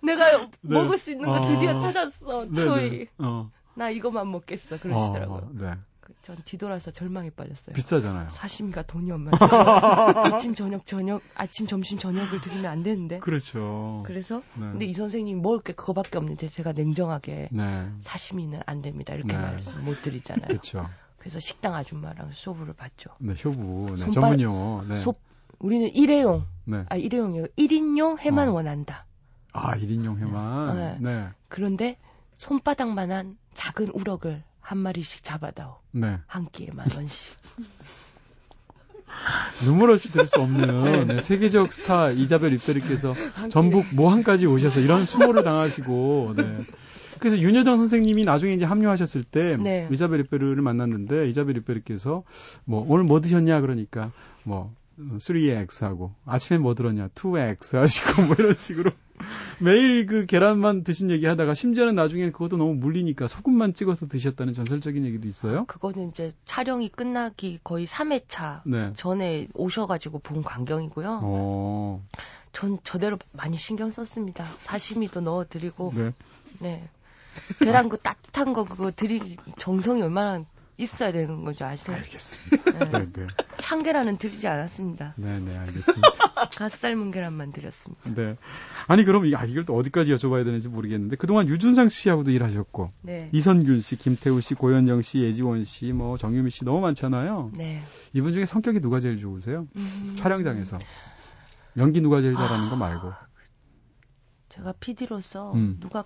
내가 0.02 0.38
네. 0.38 0.48
먹을 0.62 0.98
수 0.98 1.12
있는 1.12 1.26
거 1.28 1.36
아. 1.36 1.40
드디어 1.46 1.78
찾았어. 1.78 2.46
네. 2.50 2.88
네. 2.88 3.06
어. 3.18 3.50
나 3.74 3.90
이것만 3.90 4.30
먹겠어. 4.30 4.78
그러시더라고요. 4.78 5.36
어, 5.38 5.50
네. 5.52 5.72
그전 6.00 6.36
뒤돌아서 6.44 6.90
절망에 6.90 7.30
빠졌어요. 7.30 7.74
비싸잖아요. 7.74 8.28
사시미가 8.30 8.82
돈이 8.82 9.10
없면 9.10 9.32
아침 10.34 10.54
저녁 10.54 10.84
저녁 10.86 11.22
아침 11.34 11.66
점심 11.66 11.96
저녁을 11.98 12.40
드리면 12.40 12.66
안 12.66 12.82
되는데. 12.82 13.18
그렇죠. 13.20 14.02
그래서 14.06 14.40
네. 14.54 14.66
근데 14.70 14.84
이 14.84 14.92
선생님이 14.92 15.40
먹을 15.40 15.60
게 15.62 15.72
그거밖에 15.72 16.18
없는데 16.18 16.48
제가 16.48 16.72
냉정하게 16.72 17.48
네. 17.52 17.88
사시미는 18.00 18.60
안 18.66 18.82
됩니다. 18.82 19.14
이렇게 19.14 19.34
네. 19.34 19.42
말해서 19.42 19.76
못 19.78 20.02
드리잖아요. 20.02 20.46
그렇죠. 20.46 20.88
그래서 21.18 21.40
식당 21.40 21.74
아줌마랑 21.74 22.30
쇼부를 22.32 22.74
봤죠. 22.74 23.10
네, 23.18 23.34
효부. 23.42 23.94
네, 23.96 24.04
손바- 24.04 24.12
전문 24.12 24.40
용어. 24.42 24.84
네. 24.86 24.94
소 24.94 25.14
우리는 25.58 25.88
일회용 25.94 26.44
네. 26.66 26.84
아 26.90 26.96
일회용이요. 26.96 27.46
1인용 27.56 28.18
회만 28.18 28.48
어. 28.48 28.52
원한다. 28.52 29.06
아, 29.54 29.74
1인용 29.78 30.18
해만. 30.18 30.76
네. 30.76 30.96
네. 31.00 31.28
그런데 31.48 31.96
손바닥만한 32.36 33.36
작은 33.54 33.90
우럭을 33.94 34.42
한 34.60 34.78
마리씩 34.78 35.22
잡아다오. 35.22 35.76
네. 35.92 36.18
한 36.26 36.48
끼에 36.50 36.68
만 36.74 36.86
원씩. 36.94 37.38
눈물 39.64 39.90
없이 39.90 40.10
들수 40.10 40.40
없는 40.40 41.06
네, 41.06 41.20
세계적 41.20 41.72
스타 41.72 42.10
이자벨 42.10 42.52
입대리께서 42.54 43.14
전북 43.50 43.86
모항까지 43.94 44.46
오셔서 44.46 44.80
이런 44.80 45.06
수모를 45.06 45.44
당하시고 45.44 46.34
네. 46.36 46.58
그래서 47.20 47.38
윤여정 47.38 47.76
선생님이 47.76 48.24
나중에 48.24 48.52
이제 48.54 48.64
합류하셨을 48.64 49.22
때 49.22 49.56
네. 49.56 49.88
이자벨 49.90 50.20
입베르를 50.20 50.62
만났는데 50.62 51.30
이자벨 51.30 51.56
입베르께서 51.58 52.24
뭐 52.64 52.84
오늘 52.88 53.04
뭐 53.04 53.20
드셨냐 53.20 53.60
그러니까 53.60 54.10
뭐 54.42 54.74
3X 54.98 55.82
하고 55.82 56.14
아침에 56.24 56.58
뭐 56.58 56.74
들었냐 56.74 57.08
2X 57.08 57.78
하시고 57.78 58.22
뭐 58.26 58.36
이런 58.38 58.56
식으로 58.56 58.92
매일 59.60 60.06
그 60.06 60.26
계란만 60.26 60.84
드신 60.84 61.10
얘기 61.10 61.26
하다가 61.26 61.54
심지어는 61.54 61.94
나중에 61.94 62.30
그것도 62.30 62.56
너무 62.56 62.74
물리니까 62.74 63.28
소금만 63.28 63.74
찍어서 63.74 64.06
드셨다는 64.06 64.52
전설적인 64.52 65.04
얘기도 65.04 65.28
있어요. 65.28 65.64
그거는 65.66 66.08
이제 66.08 66.30
촬영이 66.44 66.88
끝나기 66.88 67.58
거의 67.62 67.86
3회차 67.86 68.62
네. 68.64 68.92
전에 68.96 69.48
오셔가지고 69.54 70.18
본 70.20 70.42
광경이고요. 70.42 71.20
어. 71.22 72.04
전 72.52 72.78
저대로 72.84 73.18
많이 73.32 73.56
신경 73.56 73.90
썼습니다. 73.90 74.44
사시미도 74.44 75.20
넣어드리고, 75.20 75.92
네. 75.96 76.12
네. 76.60 76.88
계란 77.58 77.88
그 77.88 77.98
따뜻한 77.98 78.52
거 78.52 78.64
그거 78.64 78.92
드릴 78.92 79.36
정성이 79.58 80.02
얼마나 80.02 80.44
있어야 80.76 81.12
되는 81.12 81.44
건지 81.44 81.62
아세요? 81.62 81.96
알겠습니다. 81.96 82.78
네. 82.78 82.90
네, 82.90 83.12
네. 83.12 83.26
참계란은 83.60 84.16
드리지 84.18 84.48
않았습니다. 84.48 85.14
네, 85.16 85.38
네, 85.38 85.56
알겠습니다. 85.56 86.10
갓 86.56 86.68
삶은 86.70 87.12
계란만 87.12 87.52
드렸습니다. 87.52 88.10
네. 88.14 88.36
아니, 88.88 89.04
그럼, 89.04 89.24
이- 89.26 89.34
아, 89.36 89.44
이걸 89.44 89.64
또 89.64 89.74
어디까지 89.76 90.12
여쭤봐야 90.14 90.44
되는지 90.44 90.68
모르겠는데, 90.68 91.14
그동안 91.16 91.48
유준상 91.48 91.88
씨하고도 91.88 92.32
일하셨고, 92.32 92.90
네. 93.02 93.30
이선균 93.32 93.80
씨, 93.80 93.96
김태우 93.96 94.40
씨, 94.40 94.54
고현정 94.54 95.02
씨, 95.02 95.18
예지원 95.22 95.62
씨, 95.62 95.92
뭐, 95.92 96.16
정유미 96.16 96.50
씨 96.50 96.64
너무 96.64 96.80
많잖아요. 96.80 97.52
네. 97.56 97.80
이분 98.12 98.32
중에 98.32 98.44
성격이 98.44 98.80
누가 98.80 98.98
제일 98.98 99.18
좋으세요? 99.20 99.68
음, 99.76 100.16
촬영장에서. 100.18 100.76
연기 101.76 102.00
누가 102.00 102.20
제일 102.20 102.34
잘하는 102.34 102.68
거 102.68 102.76
말고. 102.76 103.12
제가 104.48 104.72
PD로서 104.80 105.52
음. 105.54 105.76
누가 105.80 106.04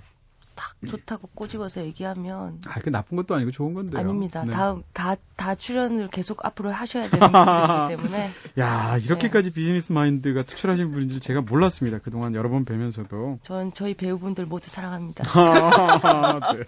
딱 0.58 0.74
좋다고 0.88 1.28
꼬집어서 1.34 1.82
얘기하면 1.82 2.60
아, 2.66 2.80
그 2.80 2.90
나쁜 2.90 3.16
것도 3.16 3.34
아니고 3.36 3.52
좋은 3.52 3.74
건데요. 3.74 4.00
아닙니다. 4.00 4.44
네. 4.44 4.50
다음 4.50 4.82
다 4.92 5.16
다 5.38 5.54
출연을 5.54 6.08
계속 6.08 6.44
앞으로 6.44 6.72
하셔야 6.72 7.08
되는 7.08 7.30
분들이기 7.30 7.88
때문에 8.10 8.28
야, 8.58 8.96
네. 8.98 9.04
이렇게까지 9.04 9.52
비즈니스 9.52 9.92
마인드가 9.92 10.42
투철하신 10.42 10.90
분인 10.90 11.08
줄 11.08 11.20
제가 11.20 11.42
몰랐습니다. 11.42 11.98
그동안 12.00 12.34
여러 12.34 12.50
번 12.50 12.64
뵈면서도. 12.64 13.38
전 13.42 13.72
저희 13.72 13.94
배우분들 13.94 14.46
모두 14.46 14.68
사랑합니다. 14.68 15.22
아, 15.32 16.40
네. 16.52 16.64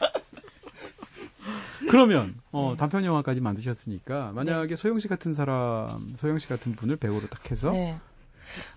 그러면 1.88 2.36
어, 2.52 2.70
네. 2.72 2.76
단편 2.76 3.04
영화까지 3.04 3.40
만드셨으니까 3.40 4.30
만약에 4.36 4.76
소영 4.76 5.00
씨 5.00 5.08
같은 5.08 5.34
사람, 5.34 6.14
소영 6.18 6.38
씨 6.38 6.46
같은 6.46 6.72
분을 6.72 6.94
배우로 6.96 7.26
딱 7.28 7.50
해서 7.50 7.70
네. 7.72 7.98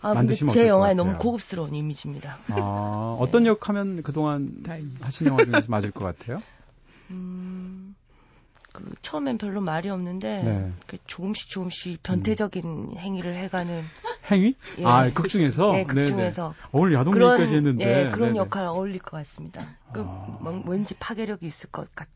아 0.01 0.13
만드시면 0.13 0.53
제 0.53 0.67
영화에 0.67 0.93
같아요? 0.93 1.05
너무 1.05 1.17
고급스러운 1.17 1.73
이미지입니다. 1.73 2.39
아, 2.49 3.17
어떤 3.19 3.45
역 3.45 3.69
하면 3.69 4.01
그동안 4.03 4.63
하신 5.01 5.27
영화 5.27 5.45
중에서 5.45 5.65
맞을 5.69 5.91
것 5.91 6.03
같아요? 6.03 6.41
음, 7.09 7.95
그 8.73 8.91
처음엔 9.01 9.37
별로 9.37 9.61
말이 9.61 9.89
없는데 9.89 10.43
네. 10.43 10.71
그 10.87 10.97
조금씩 11.05 11.49
조금씩 11.49 12.03
변태적인 12.03 12.95
행위를 12.97 13.35
해가는 13.35 13.83
행위? 14.31 14.55
예. 14.79 14.85
아, 14.85 15.09
극 15.13 15.29
중에서? 15.29 15.73
네, 15.73 15.83
극. 15.83 16.05
중에서 16.05 16.55
오늘 16.71 16.93
야동 16.93 17.13
그런 17.13 17.31
얘기까지 17.31 17.55
했는데. 17.55 18.07
예, 18.07 18.11
그런. 18.11 18.35
역할 18.35 18.65
어울릴 18.65 18.99
것 18.99 19.17
같습니다. 19.17 19.67
그 19.91 20.01
아. 20.01 20.37
뭐, 20.39 20.61
왠지 20.67 20.95
파괴력이 20.95 21.45
있을 21.45 21.69
것 21.71 21.93
같, 21.95 22.07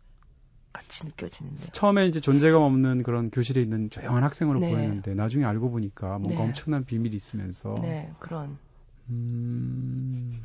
같이 0.77 1.05
느껴지는데. 1.05 1.71
처음에 1.71 2.05
이제 2.05 2.19
존재감 2.19 2.61
없는 2.61 3.01
그런 3.03 3.31
교실에 3.31 3.61
있는 3.61 3.89
조용한 3.89 4.23
학생으로 4.23 4.59
네. 4.59 4.69
보였는데 4.69 5.15
나중에 5.15 5.43
알고 5.43 5.71
보니까 5.71 6.19
뭔가 6.19 6.35
네. 6.35 6.41
엄청난 6.41 6.85
비밀이 6.85 7.15
있으면서 7.15 7.75
네, 7.81 8.11
그런. 8.19 8.57
음, 9.09 10.39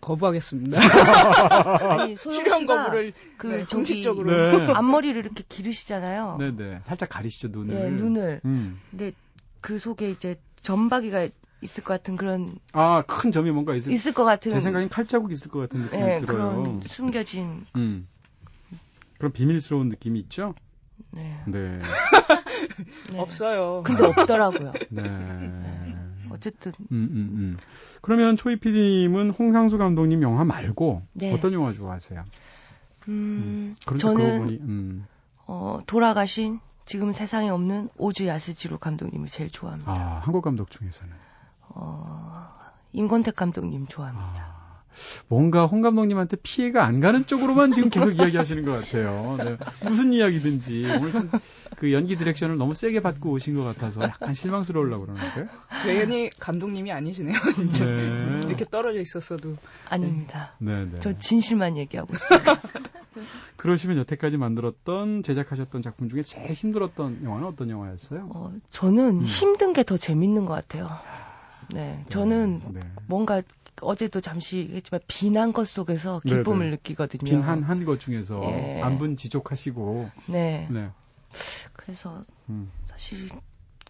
거부하겠습니다. 0.00 0.78
아니, 2.02 2.16
소영 2.16 2.38
출연 2.38 2.58
씨가 2.58 2.84
거부를 2.84 3.12
그 3.36 3.46
네, 3.46 3.58
저기 3.60 3.74
공식적으로. 3.74 4.30
네. 4.30 4.72
앞머리를 4.74 5.16
이렇게 5.16 5.44
기르시잖아요. 5.48 6.38
네네. 6.38 6.80
살짝 6.84 7.08
가리시죠, 7.10 7.48
눈을. 7.48 7.74
예, 7.74 7.90
눈을. 7.90 8.40
음. 8.44 8.80
근데 8.90 9.12
그 9.60 9.78
속에 9.78 10.10
이제 10.10 10.36
점박이가 10.56 11.28
있을 11.60 11.84
것 11.84 11.94
같은 11.94 12.16
그런 12.16 12.56
아, 12.72 13.02
큰 13.06 13.32
점이 13.32 13.50
뭔가 13.50 13.74
있을 13.74 13.92
있을 13.92 14.12
것 14.12 14.24
같은 14.24 14.50
제 14.50 14.60
생각엔 14.60 14.88
칼자국 14.88 15.32
있을 15.32 15.50
것 15.50 15.60
같은 15.60 15.80
느낌이 15.82 16.02
예, 16.02 16.18
들어요. 16.18 16.26
그런 16.26 16.80
숨겨진 16.82 17.64
음. 17.76 18.06
그런 19.18 19.32
비밀스러운 19.32 19.88
느낌이 19.88 20.18
있죠? 20.20 20.54
네. 21.10 21.42
네. 21.46 21.80
네. 23.12 23.18
없어요. 23.18 23.82
근데 23.84 24.04
없더라고요. 24.04 24.72
네. 24.90 25.02
어쨌든 26.30 26.72
음, 26.90 27.08
음, 27.10 27.16
음. 27.32 27.56
그러면 28.00 28.36
초이 28.36 28.56
PD님은 28.56 29.30
홍상수 29.30 29.78
감독님 29.78 30.22
영화 30.22 30.44
말고 30.44 31.02
네. 31.12 31.32
어떤 31.32 31.52
영화 31.52 31.70
좋아하세요? 31.70 32.24
음, 33.08 33.74
그런데 33.86 34.02
그러고 34.02 34.18
저는 34.18 34.38
보니, 34.38 34.58
음. 34.62 35.06
어, 35.46 35.78
돌아가신 35.86 36.60
지금 36.86 37.12
세상에 37.12 37.50
없는 37.50 37.88
오즈 37.96 38.26
야스지로 38.26 38.78
감독님을 38.78 39.28
제일 39.28 39.50
좋아합니다. 39.50 39.92
아, 39.92 40.20
한국 40.22 40.42
감독 40.42 40.70
중에서는. 40.70 41.12
어, 41.68 42.50
임권택 42.92 43.36
감독님 43.36 43.86
좋아합니다. 43.86 44.32
아, 44.36 44.63
뭔가 45.28 45.66
홍 45.66 45.80
감독님한테 45.80 46.36
피해가 46.42 46.84
안 46.84 47.00
가는 47.00 47.26
쪽으로만 47.26 47.72
지금 47.72 47.90
계속 47.90 48.10
이야기하시는 48.18 48.64
것 48.64 48.72
같아요. 48.72 49.36
네. 49.38 49.56
무슨 49.84 50.12
이야기든지 50.12 50.86
오늘 50.98 51.12
좀 51.12 51.30
그 51.76 51.92
연기 51.92 52.16
디렉션을 52.16 52.56
너무 52.56 52.74
세게 52.74 53.00
받고 53.00 53.30
오신 53.32 53.56
것 53.56 53.64
같아서 53.64 54.02
약간 54.02 54.34
실망스러우려고 54.34 55.06
그러는데. 55.06 55.48
괜히 55.82 56.30
감독님이 56.38 56.92
아니시네요, 56.92 57.36
진짜. 57.54 57.84
네. 57.84 58.40
이렇게 58.46 58.64
떨어져 58.64 59.00
있었어도. 59.00 59.56
아닙니다. 59.88 60.54
네, 60.58 60.84
네. 60.84 60.98
저 61.00 61.16
진실만 61.16 61.76
얘기하고 61.76 62.14
있어요. 62.14 62.40
그러시면 63.56 63.98
여태까지 63.98 64.36
만들었던 64.36 65.22
제작하셨던 65.22 65.82
작품 65.82 66.08
중에 66.08 66.22
제일 66.22 66.52
힘들었던 66.52 67.22
영화는 67.24 67.46
어떤 67.46 67.70
영화였어요? 67.70 68.30
어, 68.34 68.52
저는 68.70 69.20
음. 69.20 69.24
힘든 69.24 69.72
게 69.72 69.84
더 69.84 69.96
재밌는 69.96 70.46
것 70.46 70.54
같아요. 70.54 70.88
네, 71.74 72.04
저는 72.08 72.62
네. 72.72 72.80
뭔가 73.06 73.42
어제도 73.80 74.20
잠시 74.20 74.58
얘기했지만 74.58 75.00
비난 75.08 75.52
것 75.52 75.66
속에서 75.66 76.20
네, 76.24 76.36
기쁨을 76.36 76.70
네. 76.70 76.76
느끼거든요. 76.76 77.24
빈한 77.24 77.62
한것 77.62 78.00
중에서 78.00 78.42
예. 78.44 78.80
안분 78.82 79.16
지족하시고 79.16 80.10
네, 80.26 80.68
네. 80.70 80.90
그래서 81.72 82.22
음. 82.48 82.70
사실 82.84 83.28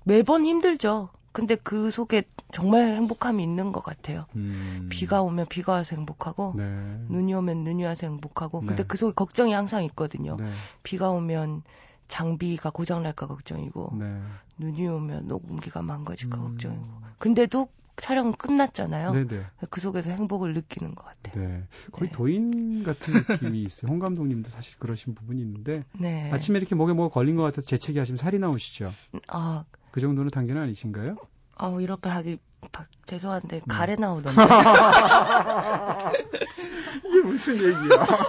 매번 0.05 0.45
힘들죠. 0.45 1.11
근데 1.33 1.57
그 1.57 1.91
속에 1.91 2.23
정말 2.53 2.95
행복함이 2.95 3.43
있는 3.43 3.73
것 3.73 3.83
같아요. 3.83 4.27
음. 4.37 4.89
비가 4.91 5.21
오면 5.21 5.47
비가 5.49 5.73
와서 5.73 5.97
행복하고 5.97 6.55
네. 6.57 6.65
눈이 7.09 7.35
오면 7.35 7.65
눈이 7.65 7.85
와서 7.85 8.07
행복하고 8.07 8.61
근데 8.61 8.77
네. 8.77 8.85
그 8.87 8.97
속에 8.97 9.13
걱정이 9.15 9.53
항상 9.53 9.83
있거든요. 9.85 10.37
네. 10.39 10.49
비가 10.85 11.11
오면 11.11 11.63
장비가 12.07 12.71
고장 12.71 13.03
날까 13.03 13.27
걱정이고 13.27 13.95
네. 13.99 14.21
눈이 14.59 14.87
오면 14.87 15.27
녹음기가 15.27 15.83
망가질까 15.83 16.39
음. 16.39 16.43
걱정이고 16.51 16.87
근데도 17.19 17.69
촬영은 17.97 18.33
끝났잖아요. 18.33 19.13
네, 19.13 19.27
네. 19.27 19.47
그 19.71 19.81
속에서 19.81 20.11
행복을 20.11 20.55
느끼는 20.55 20.95
것 20.95 21.05
같아요. 21.05 21.47
네. 21.49 21.63
거의 21.93 22.11
네. 22.11 22.17
도인 22.17 22.83
같은 22.83 23.15
느낌이 23.15 23.63
있어요. 23.63 23.91
홍 23.91 23.99
감독님도 24.01 24.51
사실 24.51 24.77
그러신 24.79 25.15
부분이 25.15 25.41
있는데 25.43 25.85
네. 25.93 26.31
아침에 26.33 26.59
이렇게 26.59 26.75
목에 26.75 26.93
뭐가 26.93 27.13
걸린 27.15 27.37
것 27.37 27.43
같아서 27.43 27.67
재채기 27.67 27.99
하시면 27.99 28.17
살이 28.17 28.39
나오시죠. 28.39 28.93
아, 29.29 29.65
그 29.93 30.01
정도는 30.01 30.31
단계는 30.31 30.61
아니신가요? 30.63 31.17
아 31.57 31.77
이렇게 31.81 32.09
하기 32.09 32.39
바- 32.73 32.87
죄송한데 33.07 33.61
네. 33.61 33.63
가래 33.69 33.95
나오던데. 33.95 34.43
이게 37.07 37.21
무슨 37.23 37.55
얘기야? 37.57 37.79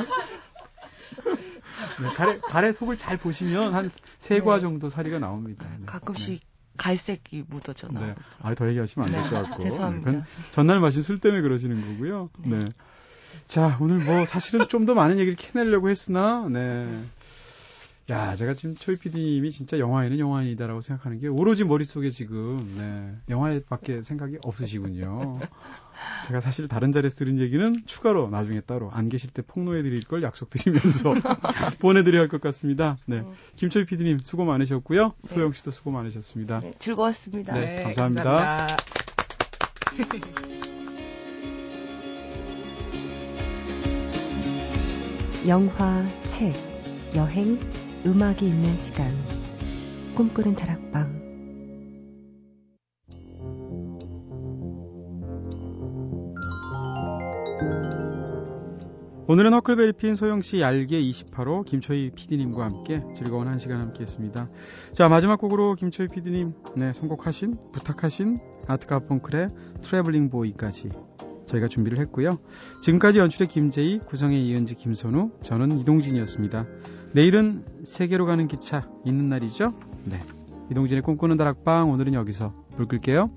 네, 2.01 2.09
가래, 2.16 2.39
가래 2.39 2.74
속을 2.74 2.97
잘 2.97 3.18
보시면 3.18 3.74
한 3.74 3.89
세과 4.20 4.55
네. 4.55 4.59
정도 4.61 4.89
사리가 4.89 5.20
나옵니다. 5.20 5.66
네. 5.80 5.86
가끔씩 5.86 6.41
갈색이 6.78 7.45
묻어져 7.47 7.88
네. 7.88 7.93
나오고. 7.93 8.07
네. 8.07 8.15
아, 8.41 8.53
더 8.55 8.67
얘기하시면 8.69 9.07
안될 9.07 9.23
네, 9.23 9.30
것 9.30 9.43
같고. 9.49 9.63
죄송합니다. 9.63 10.11
네, 10.11 10.23
전날 10.51 10.80
마신 10.80 11.01
술 11.01 11.19
때문에 11.19 11.41
그러시는 11.41 11.82
거고요. 11.82 12.30
네. 12.39 12.57
네. 12.59 12.65
자, 13.47 13.78
오늘 13.82 13.97
뭐 13.99 14.26
사실은 14.26 14.67
좀 14.67 14.86
더 14.86 14.93
많은 14.93 15.19
얘기를 15.19 15.36
캐내려고 15.36 15.89
했으나, 15.89 16.47
네. 16.49 16.88
야, 18.09 18.36
제가 18.36 18.53
지금 18.53 18.76
초이 18.76 18.97
PD님이 18.97 19.51
진짜 19.51 19.80
영화에는 19.80 20.19
영화인이다라고 20.19 20.82
생각하는 20.82 21.19
게 21.19 21.28
오로지 21.28 21.63
머릿속에 21.63 22.11
지금, 22.11 22.57
네. 22.78 23.15
영화에 23.34 23.63
밖에 23.63 24.01
생각이 24.03 24.38
없으시군요. 24.43 25.39
제가 26.28 26.39
사실 26.39 26.68
다른 26.68 26.91
자리에서 26.91 27.16
들은 27.16 27.39
얘기는 27.39 27.82
추가로 27.86 28.30
나중에 28.30 28.62
따로 28.62 28.89
안 28.91 29.10
계실 29.10 29.30
때 29.32 29.41
폭로해 29.41 29.84
드릴 29.84 30.04
걸 30.04 30.24
약속드리면서 30.24 31.14
보내드려야 31.80 32.22
할 32.22 32.28
것 32.30 32.41
같습니다. 32.41 32.98
네. 33.06 33.22
네. 33.22 33.26
김초희 33.56 33.86
PD님 33.86 34.20
수고 34.20 34.46
많으셨고요. 34.46 35.14
네. 35.22 35.34
소영 35.34 35.54
씨도 35.54 35.72
수고 35.72 35.91
많으셨습니다. 35.91 36.60
네, 36.60 36.74
즐거웠습니다. 36.80 37.54
네. 37.54 37.76
감사합니다. 37.84 38.24
감사합니다. 38.24 38.78
영화, 45.48 46.04
책, 46.26 46.54
여행, 47.16 47.60
음악이 48.06 48.48
있는 48.48 48.76
시간. 48.78 49.16
꿈꾸는 50.16 50.56
다락방. 50.56 51.24
오늘은 59.36 59.52
허클베리 59.52 59.92
핀 59.92 60.16
소영 60.16 60.42
씨 60.42 60.62
얄개 60.62 60.98
28호 60.98 61.66
김초희 61.66 62.12
PD님과 62.16 62.64
함께 62.64 63.04
즐거운 63.14 63.50
한 63.50 63.58
시간 63.58 63.82
함께 63.82 64.04
했습니다. 64.04 64.48
자, 64.94 65.10
마지막 65.10 65.42
곡으로 65.42 65.76
김초희 65.76 66.08
PD님, 66.08 66.54
네, 66.78 66.94
선곡하신, 66.94 67.58
부탁하신 67.74 68.38
아트가펑클의 68.66 69.50
Traveling 69.82 70.30
Boy까지 70.30 70.89
저희가 71.48 71.68
준비를 71.68 72.00
했고요. 72.00 72.30
지금까지 72.82 73.20
연출의 73.20 73.50
김재희, 73.50 74.00
구성의 74.00 74.42
이은지, 74.48 74.74
김선우, 74.76 75.32
저는 75.42 75.82
이동진이었습니다. 75.82 76.66
내일은 77.14 77.66
세계로 77.84 78.26
가는 78.26 78.48
기차 78.48 78.90
있는 79.04 79.28
날이죠? 79.28 79.74
네. 80.06 80.18
이동진의 80.72 81.02
꿈꾸는 81.04 81.36
다락방 81.36 81.92
오늘은 81.92 82.14
여기서 82.14 82.54
불 82.78 82.88
끌게요. 82.88 83.30